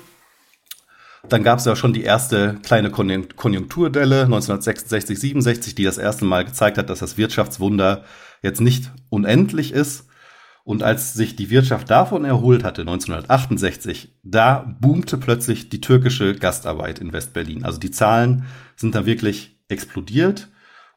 [1.27, 6.45] Dann gab es ja schon die erste kleine Konjunkturdelle 1966, 67, die das erste Mal
[6.45, 8.05] gezeigt hat, dass das Wirtschaftswunder
[8.41, 10.07] jetzt nicht unendlich ist.
[10.63, 16.99] Und als sich die Wirtschaft davon erholt hatte, 1968, da boomte plötzlich die türkische Gastarbeit
[16.99, 17.65] in Westberlin.
[17.65, 20.49] Also die Zahlen sind da wirklich explodiert.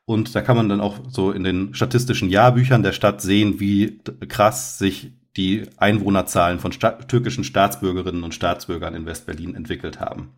[0.05, 4.01] Und da kann man dann auch so in den statistischen Jahrbüchern der Stadt sehen, wie
[4.29, 10.35] krass sich die Einwohnerzahlen von sta türkischen Staatsbürgerinnen und Staatsbürgern in Westberlin entwickelt haben.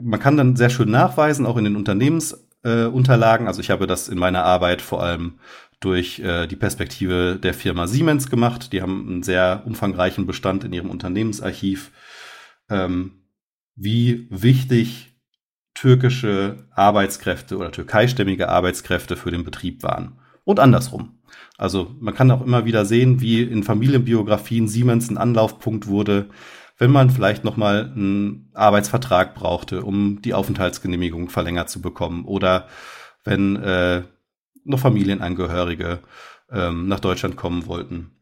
[0.00, 4.08] Man kann dann sehr schön nachweisen, auch in den Unternehmensunterlagen, äh, also ich habe das
[4.08, 5.38] in meiner Arbeit vor allem
[5.80, 8.72] durch äh, die Perspektive der Firma Siemens gemacht.
[8.72, 11.90] Die haben einen sehr umfangreichen Bestand in ihrem Unternehmensarchiv,
[12.68, 13.22] ähm,
[13.74, 15.10] wie wichtig
[15.74, 20.18] türkische Arbeitskräfte oder türkeistämmige Arbeitskräfte für den Betrieb waren.
[20.44, 21.19] Und andersrum.
[21.60, 26.30] Also man kann auch immer wieder sehen, wie in Familienbiografien Siemens ein Anlaufpunkt wurde,
[26.78, 32.66] wenn man vielleicht nochmal einen Arbeitsvertrag brauchte, um die Aufenthaltsgenehmigung verlängert zu bekommen oder
[33.24, 34.04] wenn äh,
[34.64, 35.98] noch Familienangehörige
[36.50, 38.12] ähm, nach Deutschland kommen wollten.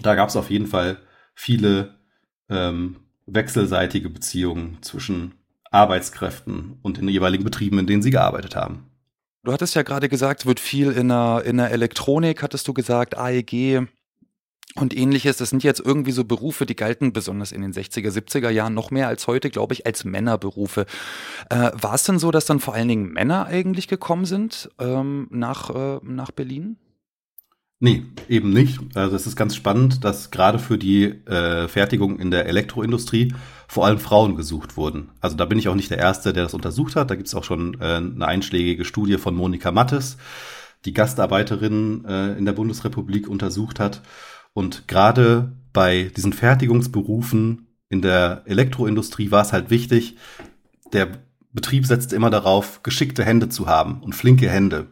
[0.00, 0.96] Da gab es auf jeden Fall
[1.34, 1.96] viele
[2.48, 5.34] ähm, wechselseitige Beziehungen zwischen
[5.70, 8.91] Arbeitskräften und den jeweiligen Betrieben, in denen sie gearbeitet haben.
[9.44, 13.18] Du hattest ja gerade gesagt, wird viel in der, in der Elektronik, hattest du gesagt,
[13.18, 13.88] AEG
[14.76, 15.36] und ähnliches.
[15.36, 18.92] Das sind jetzt irgendwie so Berufe, die galten besonders in den 60er, 70er Jahren noch
[18.92, 20.86] mehr als heute, glaube ich, als Männerberufe.
[21.50, 25.26] Äh, War es denn so, dass dann vor allen Dingen Männer eigentlich gekommen sind ähm,
[25.30, 26.76] nach, äh, nach Berlin?
[27.84, 28.78] Nee, eben nicht.
[28.94, 33.34] Also es ist ganz spannend, dass gerade für die äh, Fertigung in der Elektroindustrie
[33.66, 35.10] vor allem Frauen gesucht wurden.
[35.20, 37.10] Also da bin ich auch nicht der Erste, der das untersucht hat.
[37.10, 40.16] Da gibt es auch schon äh, eine einschlägige Studie von Monika Mattes,
[40.84, 44.02] die Gastarbeiterinnen äh, in der Bundesrepublik untersucht hat.
[44.52, 50.16] Und gerade bei diesen Fertigungsberufen in der Elektroindustrie war es halt wichtig,
[50.92, 51.08] der
[51.52, 54.86] Betrieb setzte immer darauf, geschickte Hände zu haben und flinke Hände.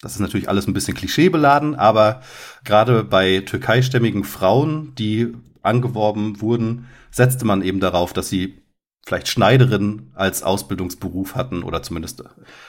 [0.00, 2.22] Das ist natürlich alles ein bisschen klischeebeladen, aber
[2.64, 8.62] gerade bei türkeistämmigen Frauen, die angeworben wurden, setzte man eben darauf, dass sie
[9.04, 12.24] vielleicht Schneiderin als Ausbildungsberuf hatten oder zumindest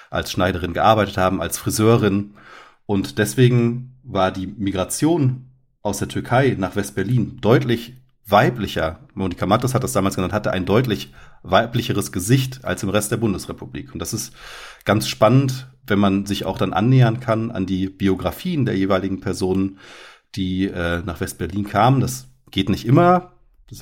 [0.10, 2.34] als Schneiderin gearbeitet haben, als Friseurin.
[2.86, 7.94] Und deswegen war die Migration aus der Türkei nach West-Berlin deutlich
[8.26, 9.00] weiblicher.
[9.13, 11.13] Monika Mattes hat das damals genannt, hatte ein deutlich
[11.44, 13.94] weiblicheres Gesicht als im Rest der Bundesrepublik.
[13.94, 14.34] Und das ist
[14.86, 19.78] ganz spannend, wenn man sich auch dann annähern kann an die Biografien der jeweiligen Personen,
[20.36, 22.00] die äh, nach West-Berlin kamen.
[22.00, 23.34] Das geht nicht immer,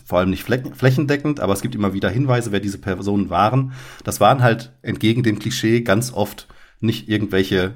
[0.06, 3.74] vor allem nicht flächendeckend, aber es gibt immer wieder Hinweise, wer diese Personen waren.
[4.04, 6.48] Das waren halt entgegen dem Klischee ganz oft
[6.80, 7.76] nicht irgendwelche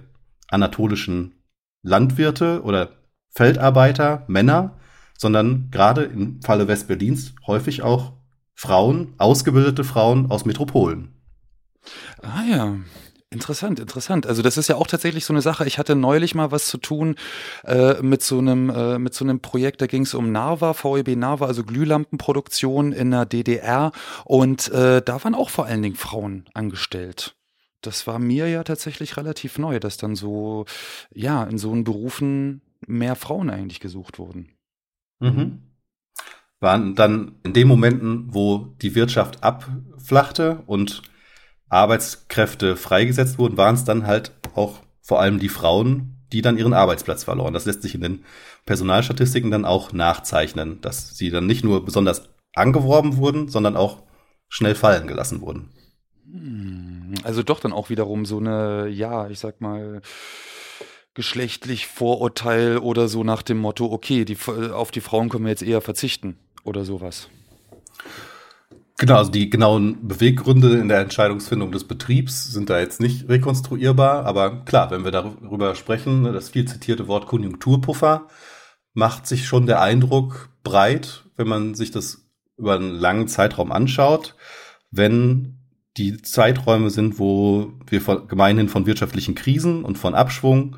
[0.49, 1.35] anatolischen
[1.83, 2.97] Landwirte oder
[3.29, 4.79] Feldarbeiter, Männer,
[5.15, 8.13] sondern gerade im Falle Westberlins häufig auch
[8.55, 11.09] Frauen, ausgebildete Frauen aus Metropolen.
[12.21, 12.77] Ah ja,
[13.33, 14.27] Interessant, interessant.
[14.27, 15.65] Also das ist ja auch tatsächlich so eine Sache.
[15.65, 17.15] Ich hatte neulich mal was zu tun
[17.65, 19.81] äh, mit so einem äh, mit so einem Projekt.
[19.81, 23.91] Da ging es um Narva, VEB Narva, also Glühlampenproduktion in der DDR.
[24.23, 27.35] Und äh, da waren auch vor allen Dingen Frauen angestellt.
[27.81, 30.65] Das war mir ja tatsächlich relativ neu, dass dann so
[31.11, 34.49] ja in so einen Berufen mehr Frauen eigentlich gesucht wurden.
[35.19, 35.63] Mhm.
[36.59, 41.01] Waren dann in den Momenten, wo die Wirtschaft abflachte und
[41.73, 46.73] Arbeitskräfte freigesetzt wurden, waren es dann halt auch vor allem die Frauen, die dann ihren
[46.73, 47.53] Arbeitsplatz verloren.
[47.53, 48.25] Das lässt sich in den
[48.65, 54.03] Personalstatistiken dann auch nachzeichnen, dass sie dann nicht nur besonders angeworben wurden, sondern auch
[54.47, 55.69] schnell fallen gelassen wurden.
[56.31, 60.01] Hm, also doch dann auch wiederum so eine, ja, ich sag mal,
[61.13, 64.37] geschlechtlich Vorurteil oder so nach dem Motto, okay, die,
[64.71, 67.29] auf die Frauen können wir jetzt eher verzichten oder sowas.
[69.03, 74.25] Genau, also die genauen Beweggründe in der Entscheidungsfindung des Betriebs sind da jetzt nicht rekonstruierbar,
[74.25, 78.27] aber klar, wenn wir darüber sprechen, ne, das viel zitierte Wort Konjunkturpuffer
[78.93, 84.35] macht sich schon der Eindruck breit, wenn man sich das über einen langen Zeitraum anschaut,
[84.89, 85.57] wenn
[85.97, 90.77] die Zeiträume sind, wo wir von, gemeinhin von wirtschaftlichen Krisen und von Abschwung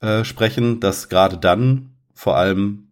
[0.00, 2.88] äh, sprechen, dass gerade dann vor allem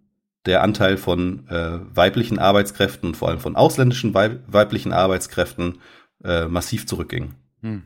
[0.46, 5.80] der Anteil von äh, weiblichen Arbeitskräften vor allem von ausländischen weib weiblichen Arbeitskräften
[6.24, 7.34] äh, massiv zurückging.
[7.62, 7.82] Hm.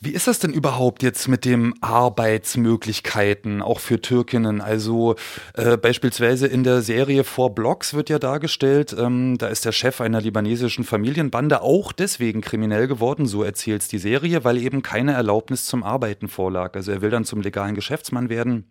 [0.00, 4.60] Wie ist das denn überhaupt jetzt mit den Arbeitsmöglichkeiten, auch für Türkinnen?
[4.60, 5.16] Also
[5.54, 10.00] äh, beispielsweise in der Serie Four Blocks wird ja dargestellt, ähm, da ist der Chef
[10.00, 15.66] einer libanesischen Familienbande auch deswegen kriminell geworden, so erzählt die Serie, weil eben keine Erlaubnis
[15.66, 16.76] zum Arbeiten vorlag.
[16.76, 18.66] Also er will dann zum legalen Geschäftsmann werden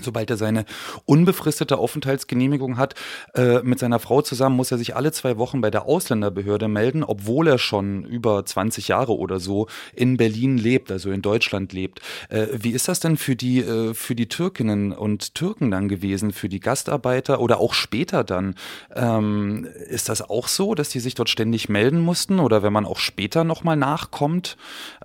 [0.00, 0.64] Sobald er seine
[1.04, 2.96] unbefristete Aufenthaltsgenehmigung hat,
[3.34, 7.04] äh, mit seiner Frau zusammen muss er sich alle zwei Wochen bei der Ausländerbehörde melden,
[7.04, 12.00] obwohl er schon über 20 Jahre oder so in Berlin lebt, also in Deutschland lebt.
[12.28, 16.32] Äh, wie ist das denn für die, äh, für die Türkinnen und Türken dann gewesen,
[16.32, 18.56] für die Gastarbeiter oder auch später dann?
[18.96, 22.84] Ähm, ist das auch so, dass die sich dort ständig melden mussten oder wenn man
[22.84, 24.56] auch später nochmal nachkommt?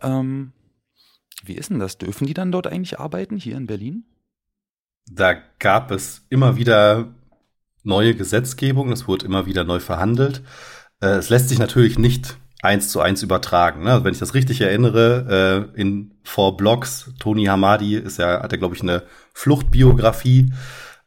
[0.02, 0.52] Ähm,
[1.44, 2.00] wie ist denn das?
[2.00, 4.06] Dürfen die dann dort eigentlich arbeiten, hier in Berlin?
[5.10, 7.08] Da gab es immer wieder
[7.84, 10.42] neue Gesetzgebung, es wurde immer wieder neu verhandelt.
[11.02, 13.84] Äh, es lässt sich natürlich nicht eins zu eins übertragen.
[13.84, 13.92] Ne?
[13.92, 18.52] Also wenn ich das richtig erinnere, äh, in Four Blocks, Tony Hamadi ist ja, hat
[18.52, 20.52] er, glaube ich, eine Fluchtbiografie.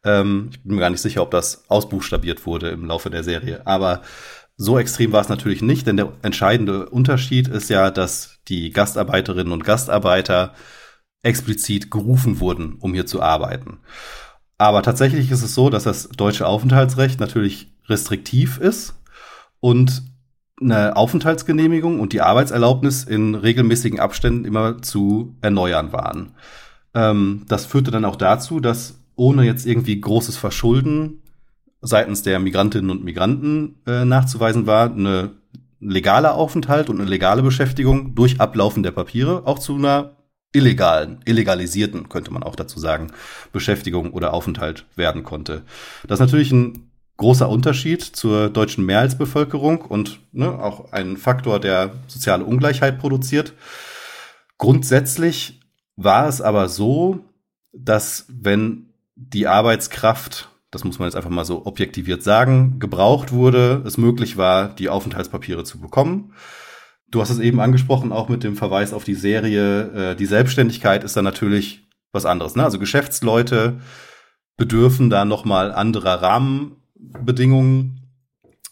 [0.05, 3.67] Ähm, ich bin mir gar nicht sicher, ob das ausbuchstabiert wurde im Laufe der Serie.
[3.67, 4.03] Aber
[4.57, 9.53] so extrem war es natürlich nicht, denn der entscheidende Unterschied ist ja, dass die Gastarbeiterinnen
[9.53, 10.55] und Gastarbeiter
[11.23, 13.79] explizit gerufen wurden, um hier zu arbeiten.
[14.59, 18.95] Aber tatsächlich ist es so, dass das deutsche Aufenthaltsrecht natürlich restriktiv ist
[19.61, 20.03] und
[20.61, 26.35] eine Aufenthaltsgenehmigung und die Arbeitserlaubnis in regelmäßigen Abständen immer zu erneuern waren.
[26.95, 31.23] Ähm, das führte dann auch dazu, dass ohne jetzt irgendwie großes Verschulden
[31.81, 35.31] seitens der Migrantinnen und Migranten äh, nachzuweisen war, eine
[35.81, 40.13] legale Aufenthalt und eine legale Beschäftigung durch Ablaufen der Papiere auch zu einer
[40.53, 43.09] illegalen, illegalisierten, könnte man auch dazu sagen,
[43.53, 45.63] Beschäftigung oder Aufenthalt werden konnte.
[46.07, 51.95] Das ist natürlich ein großer Unterschied zur deutschen Mehrheitsbevölkerung und ne, auch ein Faktor, der
[52.07, 53.55] soziale Ungleichheit produziert.
[54.59, 55.61] Grundsätzlich
[55.97, 57.21] war es aber so,
[57.73, 63.83] dass wenn die Arbeitskraft, das muss man jetzt einfach mal so objektiviert sagen, gebraucht wurde,
[63.87, 66.33] es möglich war, die Aufenthaltspapiere zu bekommen.
[67.13, 70.13] Du hast es eben angesprochen, auch mit dem Verweis auf die Serie.
[70.13, 72.57] Äh, die Selbstständigkeit ist dann natürlich was anderes.
[72.57, 72.65] Ne?
[72.65, 73.81] Also Geschäftsleute
[74.57, 77.99] bedürfen da nochmal anderer Rahmenbedingungen.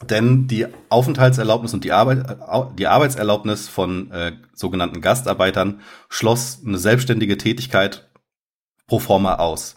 [0.09, 2.39] Denn die Aufenthaltserlaubnis und die, Arbeit,
[2.79, 8.11] die Arbeitserlaubnis von äh, sogenannten Gastarbeitern schloss eine selbstständige Tätigkeit
[8.87, 9.77] pro forma aus.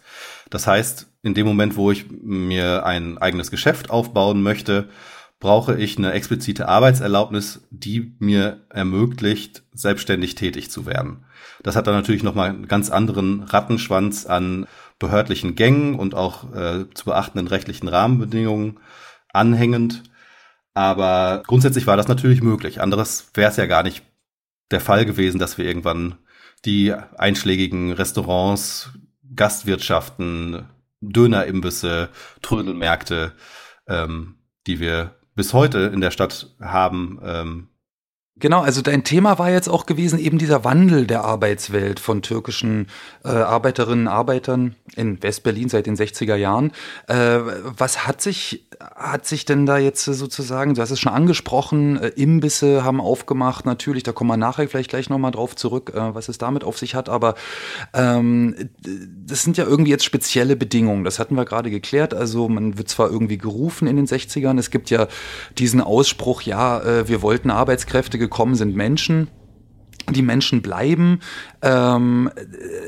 [0.50, 4.88] Das heißt, in dem Moment, wo ich mir ein eigenes Geschäft aufbauen möchte,
[5.44, 11.26] brauche ich eine explizite Arbeitserlaubnis, die mir ermöglicht, selbstständig tätig zu werden.
[11.64, 14.68] Das hat dann natürlich nochmal einen ganz anderen Rattenschwanz an
[15.00, 18.80] behördlichen Gängen und auch äh, zu beachtenden rechtlichen Rahmenbedingungen
[19.34, 20.04] anhängend.
[20.76, 22.80] Aber grundsätzlich war das natürlich möglich.
[22.80, 24.02] Anderes wäre es ja gar nicht
[24.72, 26.16] der Fall gewesen, dass wir irgendwann
[26.64, 28.92] die einschlägigen Restaurants,
[29.36, 30.70] Gastwirtschaften,
[31.02, 32.08] Dönerimbisse,
[32.42, 33.34] Trödelmärkte,
[33.90, 34.36] ähm,
[34.68, 37.68] die wir bis heute in der Stadt haben, ähm,
[38.44, 42.88] Genau, also dein Thema war jetzt auch gewesen, eben dieser Wandel der Arbeitswelt von türkischen
[43.24, 46.74] äh, Arbeiterinnen und Arbeitern in Westberlin seit den 60er Jahren.
[47.08, 47.40] Äh,
[47.78, 52.10] was hat sich, hat sich denn da jetzt sozusagen, du hast es schon angesprochen, äh,
[52.10, 56.28] Imbisse haben aufgemacht, natürlich, da kommen wir nachher vielleicht gleich nochmal drauf zurück, äh, was
[56.28, 57.36] es damit auf sich hat, aber
[57.94, 58.72] ähm,
[59.26, 62.90] das sind ja irgendwie jetzt spezielle Bedingungen, das hatten wir gerade geklärt, also man wird
[62.90, 65.08] zwar irgendwie gerufen in den 60ern, es gibt ja
[65.58, 69.28] diesen Ausspruch, ja, äh, wir wollten Arbeitskräfte gekommen sind Menschen.
[70.10, 71.20] Die Menschen bleiben,
[71.62, 72.30] ähm,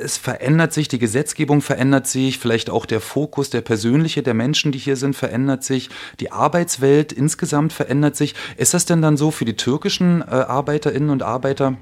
[0.02, 4.74] es verändert sich, die Gesetzgebung verändert sich, vielleicht auch der Fokus, der persönliche der Menschen,
[4.74, 8.36] die hier sind, verändert sich, die Arbeitswelt insgesamt verändert sich.
[8.58, 11.78] Ist das denn dann so für die türkischen äh, Arbeiterinnen und Arbeiter,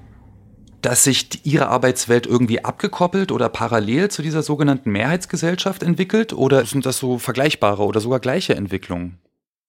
[0.81, 6.33] dass sich ihre Arbeitswelt irgendwie abgekoppelt oder parallel zu dieser sogenannten Mehrheitsgesellschaft entwickelt?
[6.33, 9.17] Oder sind das so vergleichbare oder sogar gleiche Entwicklungen?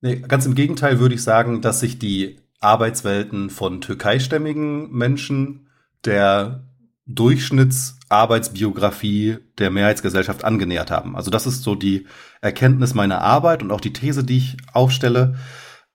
[0.03, 5.69] Nee, ganz im Gegenteil würde ich sagen, dass sich die Arbeitswelten von türkeistämmigen Menschen
[6.05, 6.65] der
[7.07, 11.17] Durchschnittsarbeitsbiografie der Mehrheitsgesellschaft angenähert haben.
[11.17, 12.07] Also das ist so die
[12.41, 15.37] Erkenntnis meiner Arbeit und auch die These, die ich aufstelle.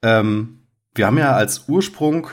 [0.02, 2.28] Ähm, wir haben ja als Ursprung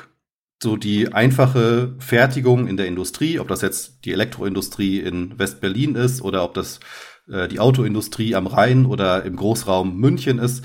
[0.63, 6.23] so die einfache Fertigung in der Industrie, ob das jetzt die Elektroindustrie in Westberlin ist
[6.23, 6.81] oder ob das
[7.29, 10.65] äh, die Autoindustrie am Rhein oder im Großraum München ist.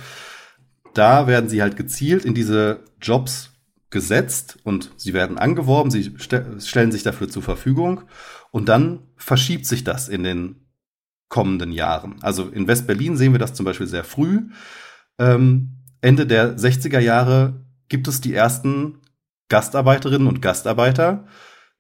[0.94, 3.51] Da werden sie halt gezielt in diese Jobs
[3.92, 8.04] gesetzt und sie werden angeworben, sie st stellen sich dafür zur Verfügung
[8.50, 10.68] und dann verschiebt sich das in den
[11.30, 12.16] kommenden Jahren.
[12.22, 14.50] Also in West-Berlin sehen wir das zum Beispiel sehr früh.
[15.20, 19.00] Ähm, Ende der 60er Jahre gibt es die ersten
[19.50, 21.28] Gastarbeiterinnen und Gastarbeiter,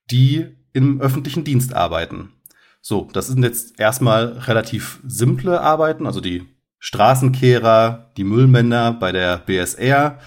[0.09, 2.33] die im öffentlichen Dienst arbeiten.
[2.81, 6.47] So, das sind jetzt erstmal relativ simple Arbeiten, also die
[6.79, 10.19] Straßenkehrer, die Müllmänner bei der BSR,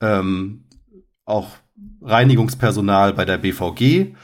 [0.00, 0.65] ähm,
[1.26, 1.50] auch
[2.00, 4.14] Reinigungspersonal bei der BVG.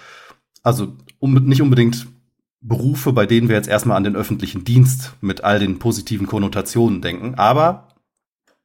[0.63, 2.07] Also um, nicht unbedingt
[2.61, 7.03] Berufe, bei denen wir jetzt erstmal an den öffentlichen Dienst mit all den positiven Konnotationen
[7.03, 7.89] denken, aber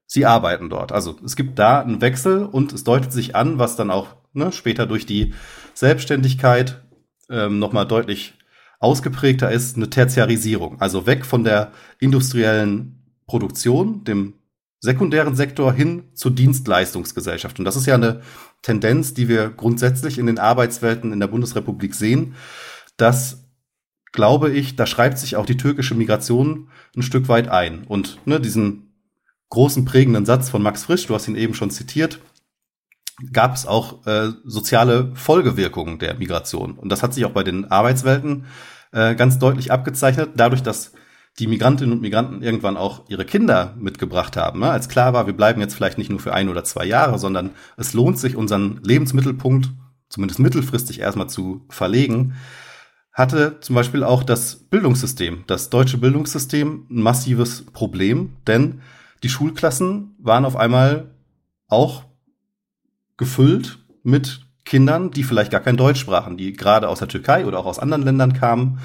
[0.05, 0.91] sie arbeiten dort.
[0.91, 4.51] Also es gibt da einen Wechsel und es deutet sich an, was dann auch ne,
[4.51, 5.33] später durch die
[5.73, 6.83] Selbstständigkeit
[7.29, 8.35] ähm, nochmal deutlich
[8.79, 10.79] ausgeprägter ist, eine Tertiarisierung.
[10.79, 14.35] Also weg von der industriellen Produktion, dem
[14.79, 17.59] sekundären Sektor hin zur Dienstleistungsgesellschaft.
[17.59, 18.21] Und das ist ja eine
[18.61, 22.35] Tendenz, die wir grundsätzlich in den Arbeitswelten in der Bundesrepublik sehen,
[22.95, 23.47] dass
[24.11, 27.83] glaube ich, da schreibt sich auch die türkische Migration ein Stück weit ein.
[27.83, 28.93] Und ne, diesen
[29.49, 32.19] großen prägenden Satz von Max Frisch, du hast ihn eben schon zitiert,
[33.31, 36.73] gab es auch äh, soziale Folgewirkungen der Migration.
[36.73, 38.45] Und das hat sich auch bei den Arbeitswelten
[38.91, 40.93] äh, ganz deutlich abgezeichnet, dadurch, dass
[41.39, 44.59] die Migrantinnen und Migranten irgendwann auch ihre Kinder mitgebracht haben.
[44.61, 44.69] Ne?
[44.69, 47.51] Als klar war, wir bleiben jetzt vielleicht nicht nur für ein oder zwei Jahre, sondern
[47.77, 49.69] es lohnt sich, unseren Lebensmittelpunkt
[50.09, 52.35] zumindest mittelfristig erstmal zu verlegen,
[53.13, 58.81] hatte zum Beispiel auch das Bildungssystem, das deutsche Bildungssystem ein massives Problem, denn
[59.23, 61.11] die Schulklassen waren auf einmal
[61.67, 62.03] auch
[63.17, 67.59] gefüllt mit Kindern, die vielleicht gar kein Deutsch sprachen, die gerade aus der Türkei oder
[67.59, 68.79] auch aus anderen Ländern kamen.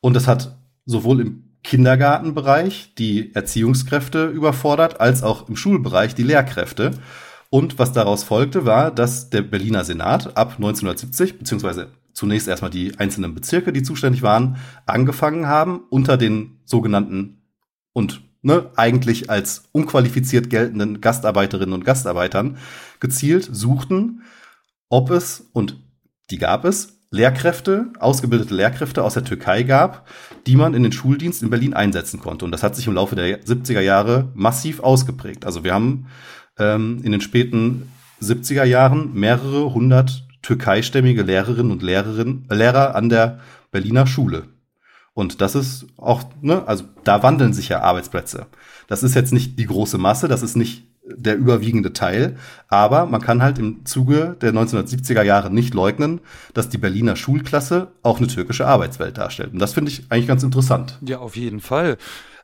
[0.00, 6.92] Und das hat sowohl im Kindergartenbereich die Erziehungskräfte überfordert, als auch im Schulbereich die Lehrkräfte.
[7.50, 12.98] Und was daraus folgte, war, dass der Berliner Senat ab 1970, beziehungsweise zunächst erstmal die
[12.98, 17.42] einzelnen Bezirke, die zuständig waren, angefangen haben, unter den sogenannten
[17.92, 22.58] und ne, eigentlich als unqualifiziert geltenden Gastarbeiterinnen und Gastarbeitern
[23.00, 24.22] gezielt suchten,
[24.88, 25.78] ob es, und
[26.30, 30.08] die gab es, Lehrkräfte, ausgebildete Lehrkräfte aus der Türkei gab,
[30.46, 32.46] die man in den Schuldienst in Berlin einsetzen konnte.
[32.46, 35.44] Und das hat sich im Laufe der 70er Jahre massiv ausgeprägt.
[35.44, 36.06] Also wir haben
[36.58, 43.10] ähm, in den späten 70er Jahren mehrere hundert türkeistämmige Lehrerinnen und Lehrerinnen, äh, Lehrer an
[43.10, 44.44] der Berliner Schule.
[45.12, 48.46] Und das ist auch, ne, also da wandeln sich ja Arbeitsplätze.
[48.88, 50.86] Das ist jetzt nicht die große Masse, das ist nicht
[51.16, 52.36] der überwiegende Teil.
[52.68, 56.20] Aber man kann halt im Zuge der 1970er Jahre nicht leugnen,
[56.54, 59.52] dass die Berliner Schulklasse auch eine türkische Arbeitswelt darstellt.
[59.52, 60.98] Und das finde ich eigentlich ganz interessant.
[61.02, 61.98] Ja, auf jeden Fall.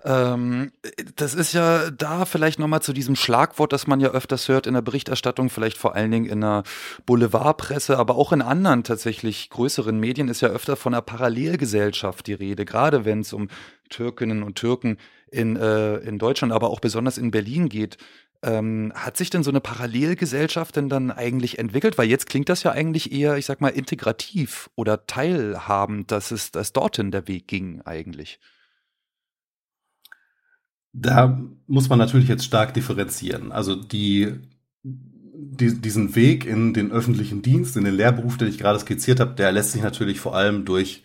[0.05, 0.71] Ähm,
[1.17, 4.75] das ist ja da vielleicht nochmal zu diesem Schlagwort, das man ja öfters hört in
[4.75, 6.63] der Berichterstattung, vielleicht vor allen Dingen in der
[7.05, 12.35] Boulevardpresse, aber auch in anderen tatsächlich größeren Medien ist ja öfter von einer Parallelgesellschaft die
[12.35, 13.49] Rede, gerade wenn es um
[13.89, 14.99] Türkinnen und Türken
[15.31, 17.99] in, äh, in Deutschland, aber auch besonders in Berlin geht.
[18.41, 21.99] Ähm, hat sich denn so eine Parallelgesellschaft denn dann eigentlich entwickelt?
[21.99, 26.53] Weil jetzt klingt das ja eigentlich eher, ich sag mal, integrativ oder teilhabend, dass es
[26.53, 28.39] dass dorthin der Weg ging eigentlich.
[30.93, 33.53] Da muss man natürlich jetzt stark differenzieren.
[33.53, 34.35] Also die,
[34.83, 39.35] die, diesen Weg in den öffentlichen Dienst, in den Lehrberuf, den ich gerade skizziert habe,
[39.35, 41.03] der lässt sich natürlich vor allem durch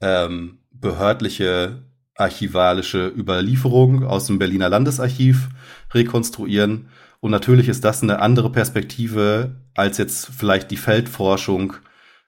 [0.00, 1.82] ähm, behördliche
[2.14, 5.48] archivalische Überlieferung aus dem Berliner Landesarchiv
[5.92, 6.88] rekonstruieren.
[7.20, 11.74] Und natürlich ist das eine andere Perspektive, als jetzt vielleicht die Feldforschung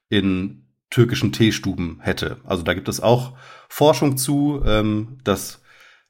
[0.09, 2.37] in türkischen Teestuben hätte.
[2.45, 3.33] Also da gibt es auch
[3.67, 5.61] Forschung zu, ähm, dass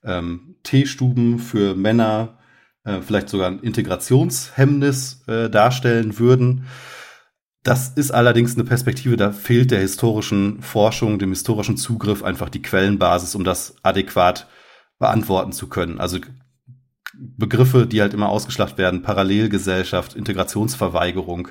[0.04, 2.38] ähm, Teestuben für Männer
[2.84, 6.68] äh, vielleicht sogar ein Integrationshemmnis äh, darstellen würden.
[7.66, 12.62] Das ist allerdings eine Perspektive, da fehlt der historischen Forschung, dem historischen Zugriff einfach die
[12.62, 14.48] Quellenbasis, um das adäquat
[15.00, 16.00] beantworten zu können.
[16.00, 16.20] Also
[17.16, 21.48] Begriffe, die halt immer ausgeschlacht werden, Parallelgesellschaft, Integrationsverweigerung,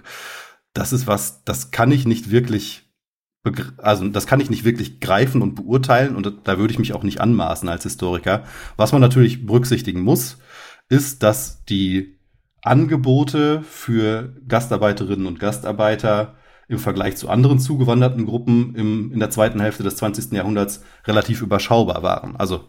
[0.72, 2.82] das ist was, das kann ich nicht wirklich
[3.76, 7.02] also das kann ich nicht wirklich greifen und beurteilen und da würde ich mich auch
[7.02, 8.44] nicht anmaßen als Historiker.
[8.76, 10.38] Was man natürlich berücksichtigen muss,
[10.88, 12.13] ist, dass die
[12.64, 16.34] Angebote für Gastarbeiterinnen und Gastarbeiter
[16.66, 20.32] im Vergleich zu anderen zugewanderten Gruppen im, in der zweiten Hälfte des 20.
[20.32, 22.36] Jahrhunderts relativ überschaubar waren.
[22.36, 22.64] Also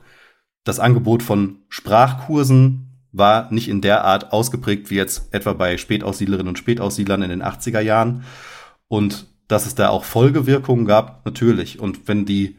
[0.65, 6.49] das Angebot von Sprachkursen war nicht in der Art ausgeprägt wie jetzt etwa bei Spätaussiedlerinnen
[6.49, 8.23] und Spätaussiedlern in den 80er Jahren.
[8.89, 11.79] Und dass es da auch Folgewirkungen gab, natürlich.
[11.79, 12.57] Und wenn die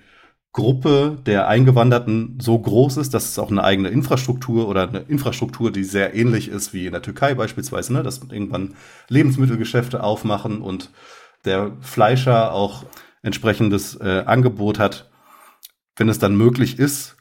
[0.56, 5.70] Gruppe der Eingewanderten so groß ist, dass es auch eine eigene Infrastruktur oder eine Infrastruktur,
[5.70, 8.74] die sehr ähnlich ist wie in der Türkei beispielsweise, ne, dass irgendwann
[9.10, 10.90] Lebensmittelgeschäfte aufmachen und
[11.44, 12.86] der Fleischer auch
[13.20, 15.10] entsprechendes äh, Angebot hat,
[15.96, 17.18] wenn es dann möglich ist,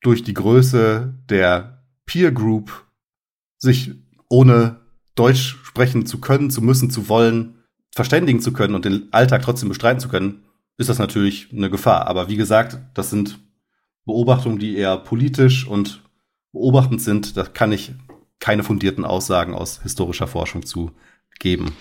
[0.00, 2.86] durch die Größe der Peer Group
[3.58, 3.92] sich
[4.30, 4.80] ohne
[5.16, 7.62] Deutsch sprechen zu können, zu müssen, zu wollen,
[7.94, 10.44] verständigen zu können und den Alltag trotzdem bestreiten zu können,
[10.80, 12.06] ist das natürlich eine Gefahr.
[12.06, 13.38] Aber wie gesagt, das sind
[14.06, 16.02] Beobachtungen, die eher politisch und
[16.52, 17.36] beobachtend sind.
[17.36, 17.92] Da kann ich
[18.38, 20.92] keine fundierten Aussagen aus historischer Forschung zu
[21.38, 21.72] geben.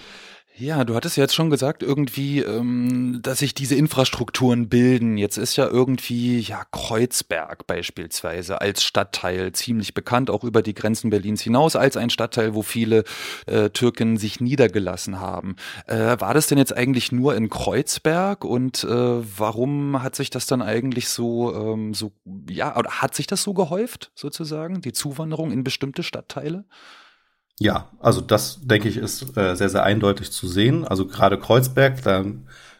[0.61, 5.17] Ja, du hattest ja jetzt schon gesagt, irgendwie, ähm, dass sich diese Infrastrukturen bilden.
[5.17, 11.11] Jetzt ist ja irgendwie, ja, Kreuzberg beispielsweise als Stadtteil ziemlich bekannt, auch über die Grenzen
[11.11, 13.05] Berlins hinaus, als ein Stadtteil, wo viele
[13.45, 15.55] äh, Türken sich niedergelassen haben.
[15.87, 18.89] Äh, war das denn jetzt eigentlich nur in Kreuzberg und äh,
[19.39, 22.11] warum hat sich das dann eigentlich so, ähm, so,
[22.49, 26.65] ja, oder hat sich das so gehäuft, sozusagen, die Zuwanderung in bestimmte Stadtteile?
[27.59, 30.85] Ja, also das denke ich ist äh, sehr, sehr eindeutig zu sehen.
[30.85, 32.23] Also gerade Kreuzberg, da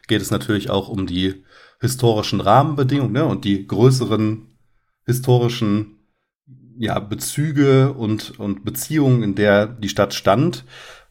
[0.08, 1.44] geht es natürlich auch um die
[1.82, 4.48] historischen Rahmenbedingungen ne, und die größeren
[5.06, 5.98] historischen
[6.78, 10.64] ja, Bezüge und, und Beziehungen, in der die Stadt stand.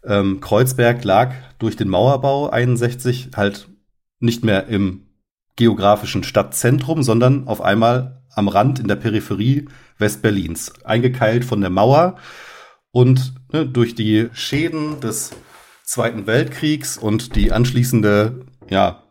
[0.02, 3.68] Ähm, Kreuzberg lag durch den Mauerbau 61 halt
[4.18, 5.08] nicht mehr im
[5.56, 12.16] geografischen Stadtzentrum, sondern auf einmal am Rand in der Peripherie Westberlins, eingekeilt von der Mauer
[12.90, 15.32] und ne, durch die Schäden des
[15.84, 19.04] Zweiten Weltkriegs und die anschließende ja,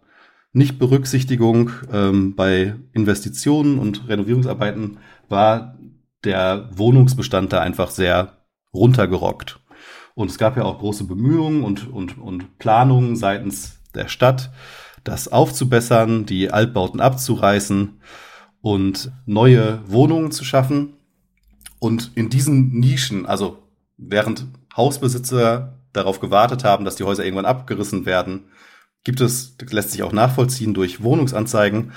[0.53, 4.97] Nichtberücksichtigung ähm, bei Investitionen und Renovierungsarbeiten
[5.29, 5.77] war
[6.23, 8.37] der Wohnungsbestand da einfach sehr
[8.73, 9.59] runtergerockt.
[10.15, 14.51] Und es gab ja auch große Bemühungen und, und, und Planungen seitens der Stadt,
[15.03, 18.01] das aufzubessern, die Altbauten abzureißen
[18.61, 20.93] und neue Wohnungen zu schaffen.
[21.79, 23.66] Und in diesen Nischen, also
[23.97, 28.45] während Hausbesitzer darauf gewartet haben, dass die Häuser irgendwann abgerissen werden,
[29.03, 31.91] gibt es, lässt sich auch nachvollziehen durch Wohnungsanzeigen,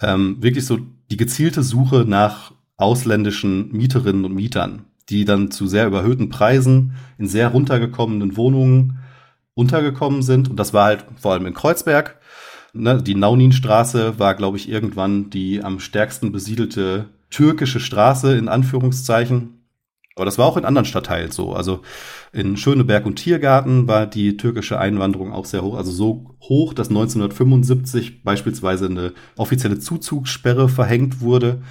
[0.00, 0.78] ähm, wirklich so
[1.10, 7.26] die gezielte Suche nach ausländischen Mieterinnen und Mietern, die dann zu sehr überhöhten Preisen in
[7.26, 8.98] sehr runtergekommenen Wohnungen
[9.54, 10.48] untergekommen sind.
[10.50, 12.18] Und das war halt vor allem in Kreuzberg.
[12.72, 19.53] Ne, die Nauninstraße war, glaube ich, irgendwann die am stärksten besiedelte türkische Straße in Anführungszeichen.
[20.16, 21.54] Aber das war auch in anderen Stadtteilen so.
[21.54, 21.80] Also
[22.32, 25.76] in Schöneberg und Tiergarten war die türkische Einwanderung auch sehr hoch.
[25.76, 31.62] Also so hoch, dass 1975 beispielsweise eine offizielle Zuzugssperre verhängt wurde,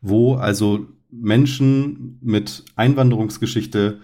[0.00, 4.00] wo also Menschen mit Einwanderungsgeschichte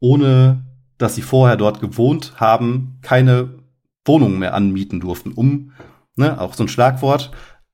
[0.00, 0.64] ohne
[0.98, 3.60] dass sie vorher dort gewohnt haben, keine
[4.04, 5.72] Wohnungen mehr anmieten durften, um,
[6.16, 7.30] ne, auch so ein Schlagwort,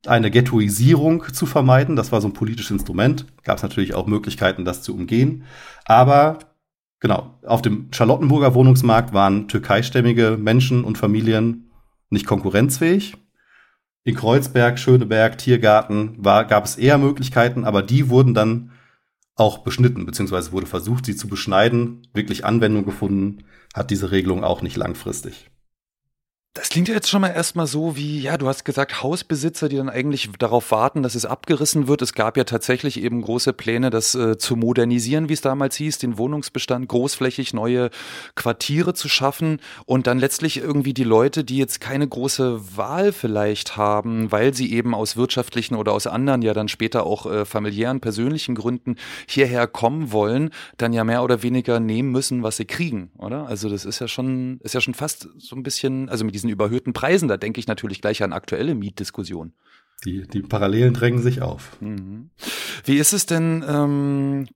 [0.06, 1.96] eine Ghettoisierung zu vermeiden.
[1.96, 3.26] Das war so ein politisches Instrument.
[3.42, 5.44] Gab es natürlich auch Möglichkeiten, das zu umgehen.
[5.84, 6.38] Aber
[7.00, 11.70] genau, auf dem Charlottenburger Wohnungsmarkt waren türkeistämmige Menschen und Familien
[12.10, 13.16] nicht konkurrenzfähig.
[14.04, 18.70] In Kreuzberg, Schöneberg, Tiergarten war, gab es eher Möglichkeiten, aber die wurden dann
[19.34, 22.06] auch beschnitten, beziehungsweise wurde versucht, sie zu beschneiden.
[22.12, 23.44] Wirklich Anwendung gefunden
[23.74, 25.50] hat diese Regelung auch nicht langfristig.
[26.56, 29.74] Das klingt ja jetzt schon mal erstmal so wie, ja, du hast gesagt, Hausbesitzer, die
[29.74, 32.00] dann eigentlich darauf warten, dass es abgerissen wird.
[32.00, 35.98] Es gab ja tatsächlich eben große Pläne, das äh, zu modernisieren, wie es damals hieß,
[35.98, 37.90] den Wohnungsbestand großflächig neue
[38.36, 43.76] Quartiere zu schaffen und dann letztlich irgendwie die Leute, die jetzt keine große Wahl vielleicht
[43.76, 47.98] haben, weil sie eben aus wirtschaftlichen oder aus anderen, ja dann später auch äh, familiären,
[47.98, 48.94] persönlichen Gründen
[49.26, 53.48] hierher kommen wollen, dann ja mehr oder weniger nehmen müssen, was sie kriegen, oder?
[53.48, 56.43] Also das ist ja schon, ist ja schon fast so ein bisschen, also mit diesem
[56.44, 57.28] diesen überhöhten Preisen.
[57.28, 59.54] Da denke ich natürlich gleich an aktuelle Mietdiskussionen.
[60.04, 61.80] Die, die Parallelen drängen sich auf.
[61.80, 62.30] Mhm.
[62.84, 64.46] Wie ist es denn, ähm,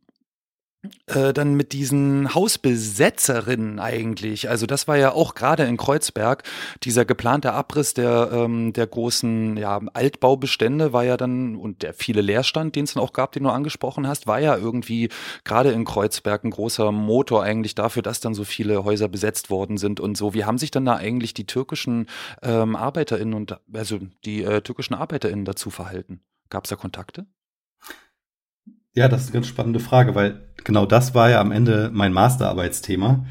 [1.07, 4.49] äh, dann mit diesen Hausbesetzerinnen eigentlich.
[4.49, 6.45] Also das war ja auch gerade in Kreuzberg,
[6.85, 12.20] dieser geplante Abriss der, ähm, der großen ja, Altbaubestände war ja dann, und der viele
[12.20, 15.09] Leerstand, den es dann auch gab, den du angesprochen hast, war ja irgendwie
[15.43, 19.79] gerade in Kreuzberg ein großer Motor eigentlich dafür, dass dann so viele Häuser besetzt worden
[19.79, 20.33] sind und so.
[20.33, 22.07] Wie haben sich dann da eigentlich die türkischen
[22.43, 26.20] ähm, ArbeiterInnen und also die äh, türkischen ArbeiterInnen dazu verhalten?
[26.51, 27.26] Gab es da Kontakte?
[28.95, 32.12] Ja, das ist eine ganz spannende Frage, weil genau das war ja am Ende mein
[32.12, 33.26] Masterarbeitsthema.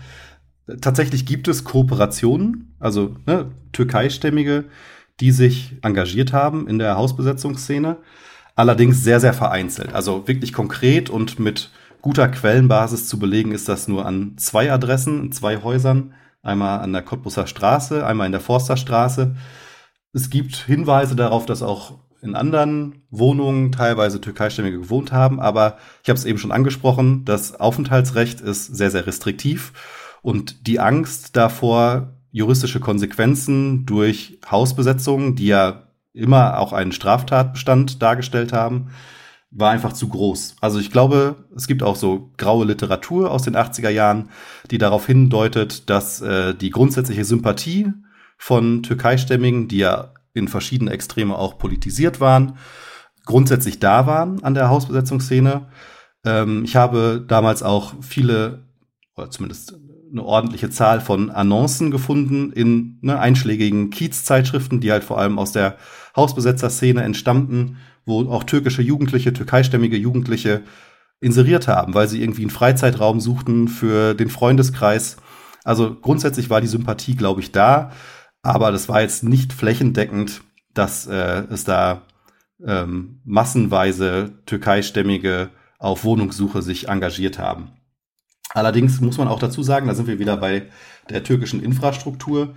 [0.81, 4.65] Tatsächlich gibt es Kooperationen, also ne, Türkeistämmige,
[5.19, 7.97] die sich engagiert haben in der Hausbesetzungsszene,
[8.55, 9.93] allerdings sehr, sehr vereinzelt.
[9.93, 15.25] Also wirklich konkret und mit guter Quellenbasis zu belegen ist das nur an zwei Adressen,
[15.25, 19.35] in zwei Häusern, einmal an der Cottbusser Straße, einmal in der Forsterstraße.
[20.13, 26.09] Es gibt Hinweise darauf, dass auch in anderen Wohnungen teilweise Türkeistämmige gewohnt haben, aber ich
[26.09, 29.73] habe es eben schon angesprochen, das Aufenthaltsrecht ist sehr, sehr restriktiv
[30.21, 38.51] und die Angst davor, juristische Konsequenzen durch Hausbesetzungen, die ja immer auch einen Straftatbestand dargestellt
[38.53, 38.89] haben,
[39.51, 40.57] war einfach zu groß.
[40.59, 44.29] Also ich glaube, es gibt auch so graue Literatur aus den 80er Jahren,
[44.69, 47.91] die darauf hindeutet, dass äh, die grundsätzliche Sympathie
[48.37, 52.57] von Türkeistämmigen, die ja in verschiedene Extreme auch politisiert waren,
[53.25, 55.67] grundsätzlich da waren an der Hausbesetzungsszene.
[56.25, 58.65] Ähm, ich habe damals auch viele,
[59.15, 59.75] oder zumindest
[60.11, 65.51] eine ordentliche Zahl von Annoncen gefunden in ne, einschlägigen Kiez-Zeitschriften, die halt vor allem aus
[65.51, 65.75] der
[66.15, 70.61] Hausbesetzerszene entstammten, wo auch türkische Jugendliche, türkeistämmige Jugendliche
[71.19, 75.17] inseriert haben, weil sie irgendwie einen Freizeitraum suchten für den Freundeskreis.
[75.63, 77.91] Also grundsätzlich war die Sympathie, glaube ich, da.
[78.47, 80.41] Aber das war jetzt nicht flächendeckend,
[80.73, 82.03] dass äh, es da
[82.65, 87.73] ähm, massenweise türkeistämmige auf Wohnungssuche sich engagiert haben.
[88.51, 90.69] Allerdings muss man auch dazu sagen, da sind wir wieder bei
[91.09, 92.55] der türkischen Infrastruktur.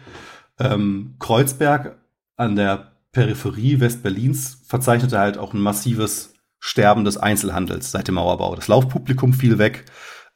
[0.61, 1.99] Ähm, Kreuzberg
[2.36, 8.55] an der Peripherie Westberlins verzeichnete halt auch ein massives Sterben des Einzelhandels seit dem Mauerbau.
[8.55, 9.86] Das Laufpublikum fiel weg.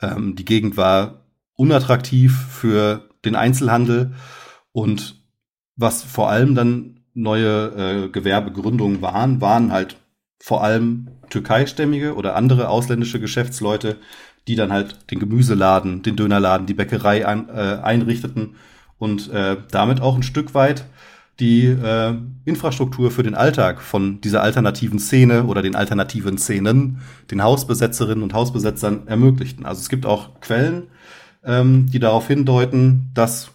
[0.03, 4.15] Ähm, die Gegend war unattraktiv für den Einzelhandel
[4.73, 5.24] und
[5.77, 9.97] was vor allem dann neue äh, Gewerbegründungen waren, waren halt
[10.41, 13.97] vor allem türkeistämmige oder andere ausländische Geschäftsleute,
[14.47, 18.57] die dann halt den Gemüseladen, den Dönerladen, die Bäckerei ein, äh, einrichteten
[18.99, 20.85] und äh, damit auch ein Stück weit
[21.41, 22.15] die äh,
[22.45, 27.01] Infrastruktur für den Alltag von dieser alternativen Szene oder den alternativen Szenen
[27.31, 29.67] den Hausbesetzerinnen und Hausbesetzern ermöglichten.
[29.67, 30.85] Also es gibt auch Quellen,
[31.45, 33.51] ähm, die darauf hindeuten, dass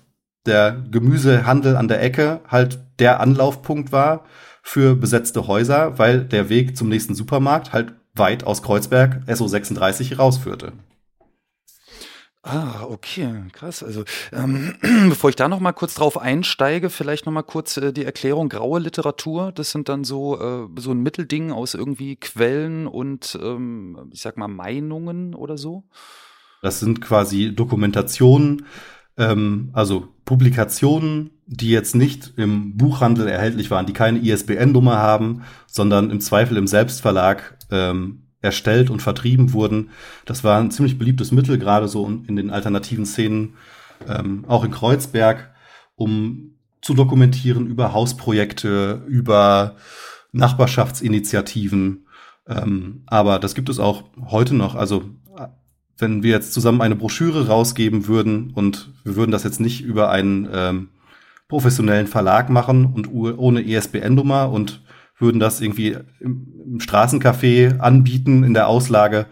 [0.49, 4.25] der Gemüsehandel an der Ecke halt der Anlaufpunkt war
[4.61, 10.73] für besetzte Häuser, weil der Weg zum nächsten Supermarkt halt weit aus Kreuzberg SO36 rausführte.
[12.41, 13.83] Ah, okay, krass.
[13.83, 14.75] Also ähm,
[15.09, 18.49] bevor ich da noch mal kurz drauf einsteige, vielleicht noch mal kurz äh, die Erklärung
[18.49, 19.51] graue Literatur.
[19.51, 24.37] Das sind dann so äh, so ein Mittelding aus irgendwie Quellen und ähm, ich sag
[24.37, 25.83] mal Meinungen oder so.
[26.61, 28.65] Das sind quasi Dokumentationen,
[29.17, 36.11] ähm, also Publikationen, die jetzt nicht im Buchhandel erhältlich waren, die keine ISBN-Nummer haben, sondern
[36.11, 39.89] im Zweifel im Selbstverlag ähm, erstellt und vertrieben wurden.
[40.25, 43.55] Das war ein ziemlich beliebtes Mittel, gerade so in den alternativen Szenen,
[44.07, 45.49] ähm, auch in Kreuzberg,
[45.95, 49.77] um zu dokumentieren über Hausprojekte, über
[50.31, 52.05] Nachbarschaftsinitiativen.
[52.47, 54.75] Ähm, aber das gibt es auch heute noch.
[54.75, 55.05] Also
[55.99, 60.09] wenn wir jetzt zusammen eine Broschüre rausgeben würden und wir würden das jetzt nicht über
[60.09, 60.89] einen ähm,
[61.47, 64.81] professionellen Verlag machen und ohne ESBN-Nummer und
[65.17, 69.25] würden das irgendwie im, im Straßencafé anbieten in der Auslage,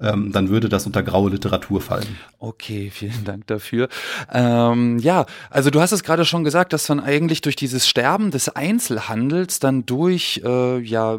[0.00, 2.16] ähm, dann würde das unter graue Literatur fallen.
[2.38, 3.88] Okay, vielen Dank dafür.
[4.32, 8.30] Ähm, ja, also du hast es gerade schon gesagt, dass dann eigentlich durch dieses Sterben
[8.30, 11.18] des Einzelhandels dann durch äh, ja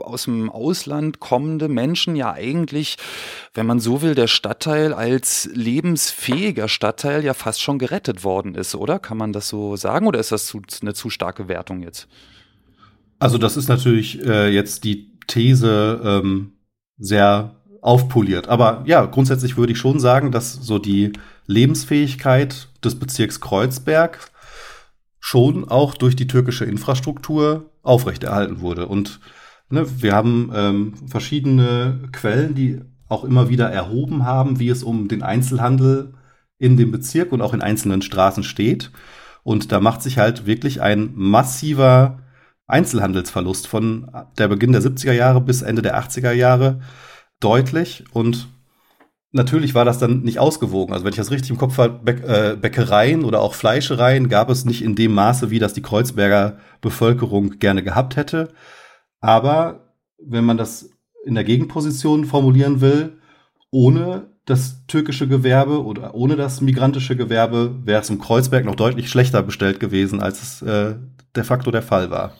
[0.00, 2.96] aus dem Ausland kommende Menschen ja eigentlich,
[3.54, 8.74] wenn man so will, der Stadtteil als lebensfähiger Stadtteil ja fast schon gerettet worden ist,
[8.74, 8.98] oder?
[8.98, 12.08] Kann man das so sagen oder ist das zu, eine zu starke Wertung jetzt?
[13.18, 16.52] Also das ist natürlich äh, jetzt die These ähm,
[16.98, 18.48] sehr aufpoliert.
[18.48, 21.12] Aber ja, grundsätzlich würde ich schon sagen, dass so die
[21.46, 24.30] Lebensfähigkeit des Bezirks Kreuzberg
[25.20, 28.86] schon auch durch die türkische Infrastruktur aufrechterhalten wurde.
[28.86, 29.20] Und
[29.70, 35.08] ne, wir haben ähm, verschiedene Quellen, die auch immer wieder erhoben haben, wie es um
[35.08, 36.14] den Einzelhandel
[36.58, 38.90] in dem Bezirk und auch in einzelnen Straßen steht.
[39.42, 42.18] Und da macht sich halt wirklich ein massiver
[42.66, 46.80] Einzelhandelsverlust von der Beginn der 70er Jahre bis Ende der 80er Jahre
[47.40, 48.48] deutlich und
[49.32, 50.92] natürlich war das dann nicht ausgewogen.
[50.92, 54.50] Also wenn ich das richtig im Kopf habe, Bäck, äh, Bäckereien oder auch Fleischereien gab
[54.50, 58.48] es nicht in dem Maße, wie das die Kreuzberger Bevölkerung gerne gehabt hätte.
[59.20, 60.90] Aber wenn man das
[61.24, 63.18] in der Gegenposition formulieren will,
[63.70, 69.10] ohne das türkische Gewerbe oder ohne das migrantische Gewerbe wäre es im Kreuzberg noch deutlich
[69.10, 70.94] schlechter bestellt gewesen, als es äh,
[71.36, 72.32] de facto der Fall war.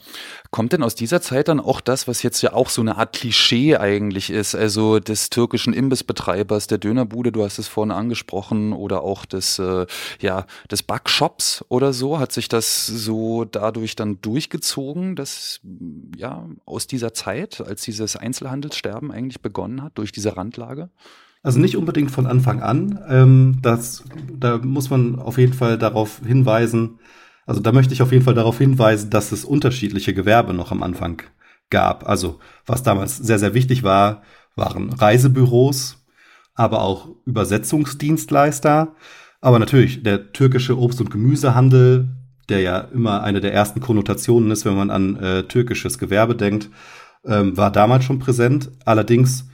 [0.51, 3.15] Kommt denn aus dieser Zeit dann auch das, was jetzt ja auch so eine Art
[3.15, 9.03] Klischee eigentlich ist, also des türkischen Imbissbetreibers, der Dönerbude, du hast es vorhin angesprochen, oder
[9.03, 9.87] auch des, äh,
[10.21, 12.19] ja, des Backshops oder so?
[12.19, 15.61] Hat sich das so dadurch dann durchgezogen, dass,
[16.17, 20.89] ja, aus dieser Zeit, als dieses Einzelhandelssterben eigentlich begonnen hat, durch diese Randlage?
[21.43, 22.99] Also nicht unbedingt von Anfang an.
[23.09, 26.99] Ähm, das, da muss man auf jeden Fall darauf hinweisen,
[27.49, 30.83] also da möchte ich auf jeden Fall darauf hinweisen, dass es unterschiedliche Gewerbe noch am
[30.83, 31.23] Anfang
[31.71, 32.07] gab.
[32.07, 34.21] Also was damals sehr, sehr wichtig war,
[34.55, 36.05] waren Reisebüros,
[36.55, 38.95] aber auch Übersetzungsdienstleister.
[39.41, 42.11] Aber natürlich der türkische Obst- und Gemüsehandel,
[42.51, 46.69] der ja immer eine der ersten Konnotationen ist, wenn man an äh, türkisches Gewerbe denkt,
[47.25, 48.71] ähm, war damals schon präsent.
[48.85, 49.49] Allerdings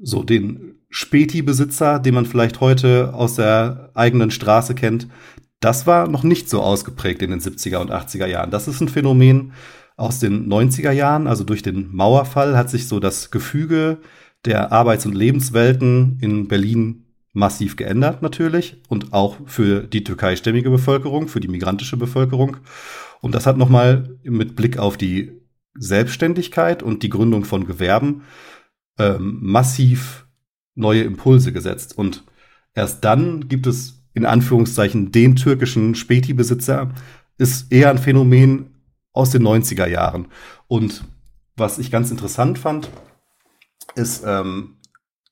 [0.00, 5.08] so den Späti-Besitzer, den man vielleicht heute aus der eigenen Straße kennt,
[5.60, 8.50] das war noch nicht so ausgeprägt in den 70er und 80er Jahren.
[8.50, 9.52] Das ist ein Phänomen
[9.96, 11.26] aus den 90er Jahren.
[11.26, 13.98] Also durch den Mauerfall hat sich so das Gefüge
[14.44, 21.28] der Arbeits- und Lebenswelten in Berlin massiv geändert natürlich und auch für die türkeistämmige Bevölkerung,
[21.28, 22.56] für die migrantische Bevölkerung.
[23.20, 25.40] Und das hat nochmal mit Blick auf die
[25.74, 28.22] Selbstständigkeit und die Gründung von Gewerben
[28.98, 30.26] ähm, massiv
[30.74, 31.98] neue Impulse gesetzt.
[31.98, 32.24] Und
[32.74, 36.90] erst dann gibt es in Anführungszeichen den türkischen Späti-Besitzer
[37.38, 38.74] ist eher ein Phänomen
[39.12, 40.28] aus den 90er Jahren.
[40.66, 41.04] Und
[41.56, 42.90] was ich ganz interessant fand,
[43.94, 44.76] ist ähm,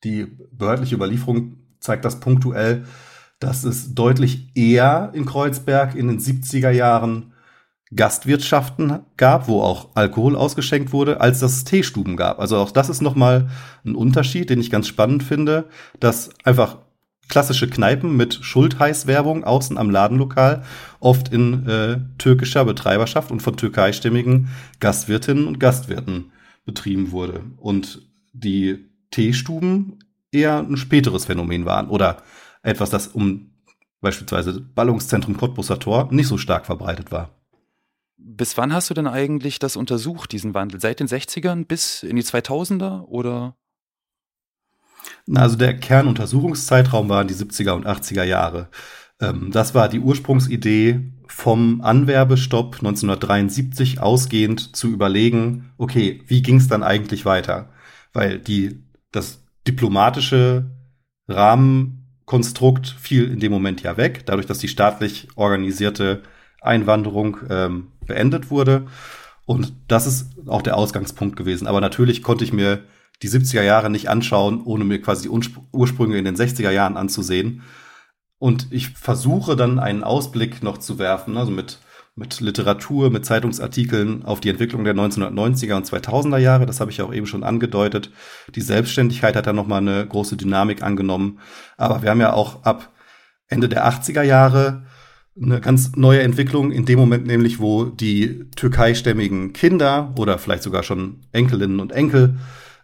[0.05, 2.85] die behördliche Überlieferung zeigt das punktuell,
[3.39, 7.33] dass es deutlich eher in Kreuzberg in den 70er Jahren
[7.95, 12.41] Gastwirtschaften gab, wo auch Alkohol ausgeschenkt wurde, als dass es Teestuben gab.
[12.41, 13.49] Also auch das ist nochmal
[13.85, 15.69] ein Unterschied, den ich ganz spannend finde,
[16.01, 16.79] dass einfach
[17.29, 20.65] klassische Kneipen mit Schultheiß-Werbung außen am Ladenlokal,
[21.01, 24.49] oft in äh, türkischer Betreiberschaft und von türkeistimmigen
[24.81, 26.33] Gastwirtinnen und Gastwirten
[26.65, 27.43] betrieben wurde.
[27.57, 28.03] Und
[28.33, 29.99] die Teestuben
[30.31, 32.23] eher ein späteres Phänomen waren oder
[32.63, 33.51] etwas, das um
[34.01, 37.31] beispielsweise Ballungszentrum Cottbusser Tor nicht so stark verbreitet war.
[38.19, 40.81] Bis wann hast du denn eigentlich das untersucht, diesen Wandel?
[40.81, 43.57] Seit den 60ern bis in die 2000er oder?
[45.35, 48.69] Also der Kernuntersuchungszeitraum waren die 70er und 80er Jahre.
[49.21, 56.69] Ähm, das war die Ursprungsidee vom Anwerbestopp 1973 ausgehend zu überlegen, okay, wie ging es
[56.69, 57.71] dann eigentlich weiter?
[58.13, 60.71] Weil die, das diplomatische
[61.29, 66.23] Rahmenkonstrukt fiel in dem Moment ja weg, dadurch, dass die staatlich organisierte
[66.61, 68.87] Einwanderung ähm, beendet wurde.
[69.45, 71.67] Und das ist auch der Ausgangspunkt gewesen.
[71.67, 72.85] Aber natürlich konnte ich mir
[73.23, 77.63] die 70er Jahre nicht anschauen, ohne mir quasi die Ursprünge in den 60er Jahren anzusehen.
[78.39, 81.79] Und ich versuche dann einen Ausblick noch zu werfen, also mit,
[82.15, 86.67] mit Literatur, mit Zeitungsartikeln auf die Entwicklung der 1990er und 2000er Jahre.
[86.67, 88.11] Das habe ich auch eben schon angedeutet.
[88.55, 91.39] Die Selbstständigkeit hat da nochmal eine große Dynamik angenommen.
[91.79, 92.93] Aber wir haben ja auch ab
[93.49, 94.85] Ende der 80er Jahre
[95.41, 100.83] eine ganz neue Entwicklung in dem Moment nämlich, wo die türkeistämmigen Kinder oder vielleicht sogar
[100.83, 102.37] schon Enkelinnen und Enkel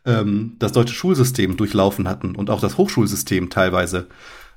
[0.04, 4.08] ähm, das deutsche Schulsystem durchlaufen hatten und auch das Hochschulsystem teilweise,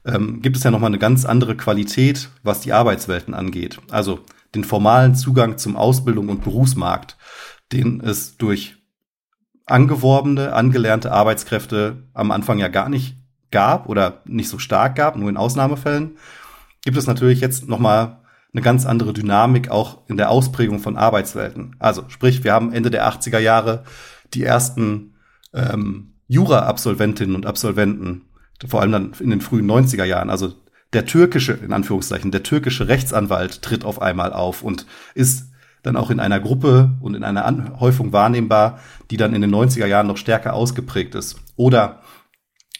[0.05, 3.79] ähm, gibt es ja nochmal eine ganz andere Qualität, was die Arbeitswelten angeht.
[3.89, 4.19] Also
[4.53, 7.17] den formalen Zugang zum Ausbildung- und Berufsmarkt,
[7.71, 8.77] den es durch
[9.65, 13.17] angeworbene, angelernte Arbeitskräfte am Anfang ja gar nicht
[13.51, 16.17] gab oder nicht so stark gab, nur in Ausnahmefällen,
[16.83, 18.19] gibt es natürlich jetzt nochmal
[18.53, 21.75] eine ganz andere Dynamik auch in der Ausprägung von Arbeitswelten.
[21.79, 23.83] Also sprich, wir haben Ende der 80er Jahre
[24.33, 25.14] die ersten
[25.55, 28.23] ähm, Jura-Absolventinnen und Absolventen,
[28.67, 30.29] vor allem dann in den frühen 90er Jahren.
[30.29, 30.53] Also
[30.93, 35.49] der türkische, in Anführungszeichen, der türkische Rechtsanwalt tritt auf einmal auf und ist
[35.83, 38.79] dann auch in einer Gruppe und in einer Anhäufung wahrnehmbar,
[39.11, 41.37] die dann in den 90er Jahren noch stärker ausgeprägt ist.
[41.55, 42.01] Oder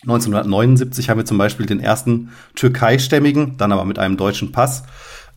[0.03, 4.83] 1979 haben wir zum Beispiel den ersten türkeistämmigen, dann aber mit einem deutschen Pass,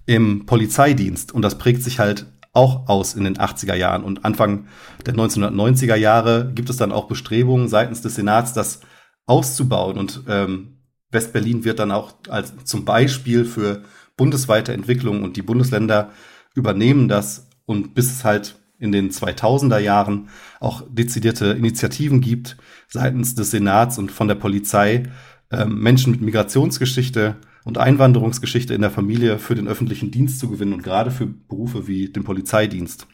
[0.06, 1.32] im Polizeidienst.
[1.32, 2.26] Und das prägt sich halt
[2.58, 4.02] auch aus in den 80er Jahren.
[4.02, 4.66] Und Anfang
[5.06, 8.80] der 1990er Jahre gibt es dann auch Bestrebungen seitens des Senats, das
[9.26, 9.96] auszubauen.
[9.96, 10.80] Und ähm,
[11.12, 13.82] Westberlin wird dann auch als zum Beispiel für
[14.16, 16.10] bundesweite Entwicklung und die Bundesländer
[16.56, 20.28] übernehmen das und bis es halt in den 2000er Jahren
[20.58, 22.56] auch dezidierte Initiativen gibt
[22.88, 25.04] seitens des Senats und von der Polizei,
[25.50, 27.36] äh, Menschen mit Migrationsgeschichte
[27.68, 31.86] und Einwanderungsgeschichte in der Familie für den öffentlichen Dienst zu gewinnen und gerade für Berufe
[31.86, 33.06] wie den Polizeidienst.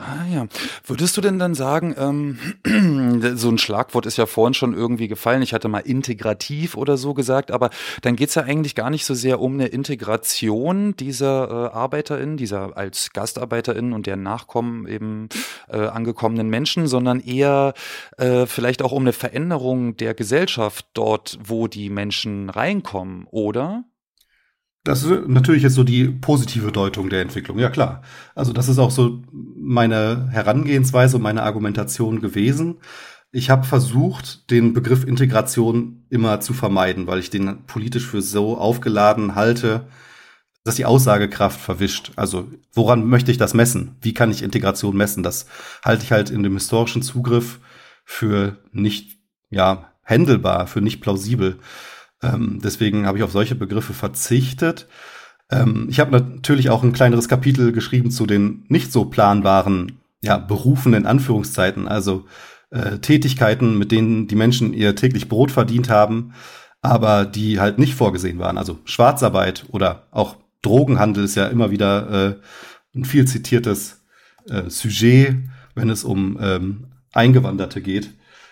[0.00, 0.46] Ah ja.
[0.86, 2.38] Würdest du denn dann sagen, ähm,
[3.36, 7.14] so ein Schlagwort ist ja vorhin schon irgendwie gefallen, ich hatte mal integrativ oder so
[7.14, 7.70] gesagt, aber
[8.02, 12.76] dann geht's ja eigentlich gar nicht so sehr um eine Integration dieser äh, ArbeiterInnen, dieser
[12.76, 15.30] als GastarbeiterInnen und deren Nachkommen eben
[15.68, 17.74] äh, angekommenen Menschen, sondern eher
[18.18, 23.82] äh, vielleicht auch um eine Veränderung der Gesellschaft dort, wo die Menschen reinkommen, oder?
[24.84, 28.02] Das ist natürlich jetzt so die positive Deutung der Entwicklung, ja klar.
[28.34, 32.78] Also das ist auch so meine Herangehensweise und meine Argumentation gewesen.
[33.30, 38.56] Ich habe versucht, den Begriff Integration immer zu vermeiden, weil ich den politisch für so
[38.56, 39.86] aufgeladen halte,
[40.64, 42.12] dass die Aussagekraft verwischt.
[42.16, 43.96] Also woran möchte ich das messen?
[44.00, 45.22] Wie kann ich Integration messen?
[45.22, 45.46] Das
[45.84, 47.60] halte ich halt in dem historischen Zugriff
[48.04, 49.18] für nicht
[49.50, 51.58] ja händelbar, für nicht plausibel.
[52.22, 54.88] Ähm, deswegen habe ich auf solche Begriffe verzichtet.
[55.50, 60.36] Ähm, ich habe natürlich auch ein kleineres Kapitel geschrieben zu den nicht so planbaren ja,
[60.38, 62.26] Berufen in Anführungszeiten, also
[62.70, 66.34] äh, Tätigkeiten, mit denen die Menschen ihr täglich Brot verdient haben,
[66.82, 68.58] aber die halt nicht vorgesehen waren.
[68.58, 74.04] Also Schwarzarbeit oder auch Drogenhandel ist ja immer wieder äh, ein viel zitiertes
[74.48, 75.36] äh, Sujet,
[75.76, 78.10] wenn es um ähm, Eingewanderte geht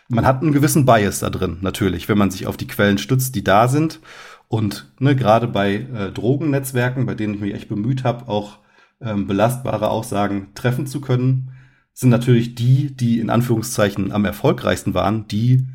[0.09, 3.35] man hat einen gewissen Bias da drin, natürlich, wenn man sich auf die Quellen stützt,
[3.35, 4.01] die da sind.
[4.49, 8.59] Und ne, gerade bei äh, Drogennetzwerken, bei denen ich mich echt bemüht habe, auch
[9.01, 11.53] ähm, belastbare Aussagen treffen zu können,
[11.93, 15.67] sind natürlich die, die in Anführungszeichen am erfolgreichsten waren, die,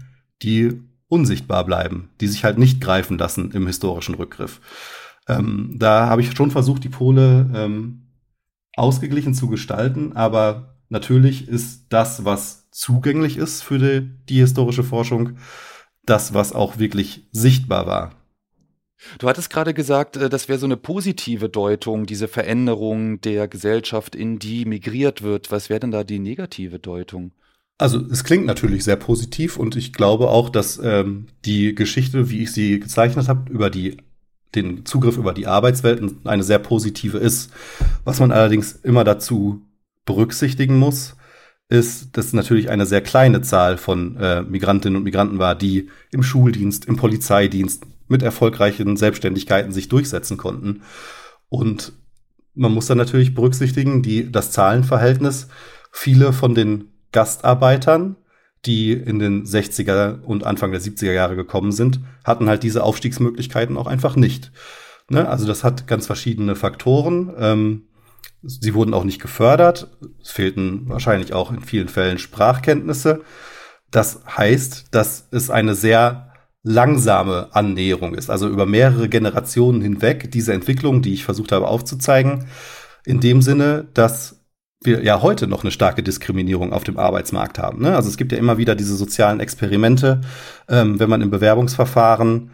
[0.42, 4.62] die unsichtbar bleiben, die sich halt nicht greifen lassen im historischen Rückgriff.
[5.28, 8.08] Ähm, da habe ich schon versucht, die Pole ähm,
[8.76, 15.38] ausgeglichen zu gestalten, aber natürlich ist das, was zugänglich ist für die, die historische Forschung,
[16.06, 18.16] das, was auch wirklich sichtbar war.
[19.20, 24.16] Du hattest gerade gesagt, äh, das wäre so eine positive Deutung, diese Veränderung der Gesellschaft,
[24.16, 25.52] in die migriert wird.
[25.52, 27.32] Was wäre denn da die negative Deutung?
[27.78, 32.44] Also es klingt natürlich sehr positiv und ich glaube auch, dass ähm, die Geschichte, wie
[32.44, 33.98] ich sie gezeichnet habe, über die
[34.54, 37.52] den Zugriff über die Arbeitswelten eine sehr positive ist.
[38.04, 39.62] Was man allerdings immer dazu
[40.06, 41.16] berücksichtigen muss,
[41.72, 46.22] ist, dass natürlich eine sehr kleine Zahl von äh, Migrantinnen und Migranten war, die im
[46.22, 50.82] Schuldienst, im Polizeidienst mit erfolgreichen Selbstständigkeiten sich durchsetzen konnten.
[51.48, 51.94] Und
[52.54, 55.48] man muss dann natürlich berücksichtigen, die, das Zahlenverhältnis.
[55.92, 58.18] Viele von den Gastarbeitern,
[58.66, 63.78] die in den 60er und Anfang der 70er Jahre gekommen sind, hatten halt diese Aufstiegsmöglichkeiten
[63.78, 64.52] auch einfach nicht.
[65.10, 65.28] Ne?
[65.28, 67.34] Also das hat ganz verschiedene Faktoren.
[67.38, 67.84] Ähm,
[68.44, 69.98] Sie wurden auch nicht gefördert.
[70.22, 73.22] Es fehlten wahrscheinlich auch in vielen Fällen Sprachkenntnisse.
[73.92, 76.32] Das heißt, dass es eine sehr
[76.64, 82.46] langsame Annäherung ist, also über mehrere Generationen hinweg diese Entwicklung, die ich versucht habe aufzuzeigen,
[83.06, 84.42] in dem Sinne, dass
[84.84, 87.82] wir ja heute noch eine starke Diskriminierung auf dem Arbeitsmarkt haben.
[87.82, 87.96] Ne?
[87.96, 90.22] Also es gibt ja immer wieder diese sozialen Experimente,
[90.68, 92.52] ähm, wenn man im Bewerbungsverfahren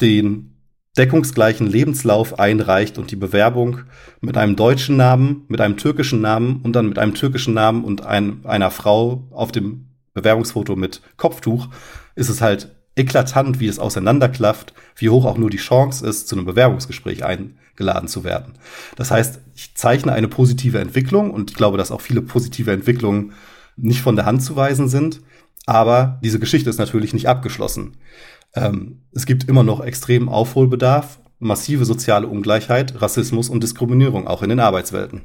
[0.00, 0.57] den
[0.98, 3.80] deckungsgleichen Lebenslauf einreicht und die Bewerbung
[4.20, 8.04] mit einem deutschen Namen, mit einem türkischen Namen und dann mit einem türkischen Namen und
[8.04, 11.68] ein, einer Frau auf dem Bewerbungsfoto mit Kopftuch,
[12.16, 16.34] ist es halt eklatant, wie es auseinanderklafft, wie hoch auch nur die Chance ist, zu
[16.34, 18.54] einem Bewerbungsgespräch eingeladen zu werden.
[18.96, 23.32] Das heißt, ich zeichne eine positive Entwicklung und ich glaube, dass auch viele positive Entwicklungen
[23.76, 25.20] nicht von der Hand zu weisen sind.
[25.66, 27.98] Aber diese Geschichte ist natürlich nicht abgeschlossen.
[28.54, 34.48] Ähm, es gibt immer noch extremen Aufholbedarf, massive soziale Ungleichheit, Rassismus und Diskriminierung auch in
[34.48, 35.22] den Arbeitswelten.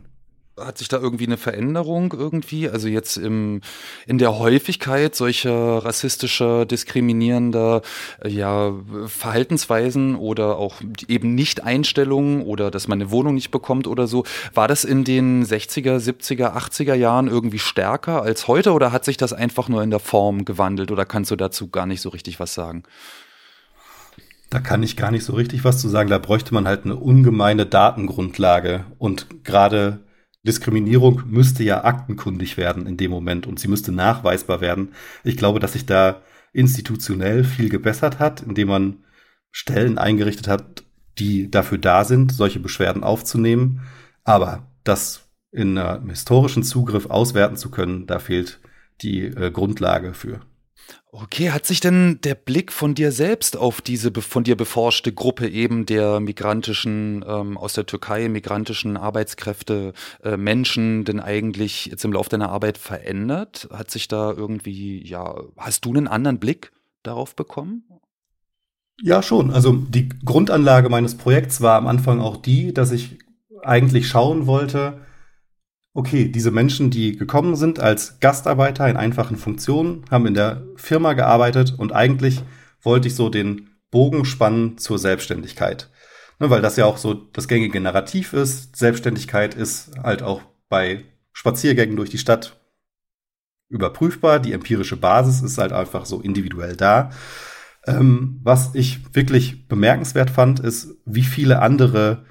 [0.60, 3.62] Hat sich da irgendwie eine Veränderung irgendwie, also jetzt im,
[4.06, 7.82] in der Häufigkeit solcher rassistischer, diskriminierender
[8.24, 8.74] äh, ja,
[9.08, 10.76] Verhaltensweisen oder auch
[11.08, 15.43] eben Nicht-Einstellungen oder dass man eine Wohnung nicht bekommt oder so, war das in den
[15.43, 19.89] 60er, 70er, 80er Jahren irgendwie stärker als heute oder hat sich das einfach nur in
[19.89, 22.84] der Form gewandelt oder kannst du dazu gar nicht so richtig was sagen?
[24.54, 26.12] Da kann ich gar nicht so richtig was zu sagen.
[26.12, 30.03] Da bräuchte man halt eine ungemeine Datengrundlage und gerade
[30.45, 34.93] Diskriminierung müsste ja aktenkundig werden in dem Moment und sie müsste nachweisbar werden.
[35.23, 36.21] Ich glaube, dass sich da
[36.51, 39.03] institutionell viel gebessert hat, indem man
[39.51, 40.83] Stellen eingerichtet hat,
[41.17, 43.81] die dafür da sind, solche Beschwerden aufzunehmen.
[44.23, 48.59] Aber das in einem historischen Zugriff auswerten zu können, da fehlt
[49.01, 50.41] die äh, Grundlage für.
[51.16, 55.47] Okay, hat sich denn der Blick von dir selbst auf diese von dir beforschte Gruppe
[55.47, 59.93] eben der migrantischen, ähm, aus der Türkei, migrantischen Arbeitskräfte,
[60.24, 63.68] äh, Menschen denn eigentlich jetzt im Laufe deiner Arbeit verändert?
[63.72, 66.72] Hat sich da irgendwie, ja, hast du einen anderen Blick
[67.03, 67.84] darauf bekommen?
[68.99, 69.51] Ja, schon.
[69.51, 73.20] Also die Grundanlage meines Projekts war am Anfang auch die, dass ich
[73.61, 75.01] eigentlich schauen wollte,
[75.93, 81.13] okay, diese Menschen, die gekommen sind als Gastarbeiter in einfachen Funktionen, haben in der Firma
[81.13, 82.41] gearbeitet und eigentlich
[82.81, 85.89] wollte ich so den Bogen spannen zur Selbstständigkeit.
[86.39, 88.75] Ne, weil das ja auch so das gängige Narrativ ist.
[88.75, 92.59] Selbstständigkeit ist halt auch bei Spaziergängen durch die Stadt
[93.69, 94.39] überprüfbar.
[94.39, 97.11] Die empirische Basis ist halt einfach so individuell da.
[97.85, 102.25] Ähm, was ich wirklich bemerkenswert fand, ist, wie viele andere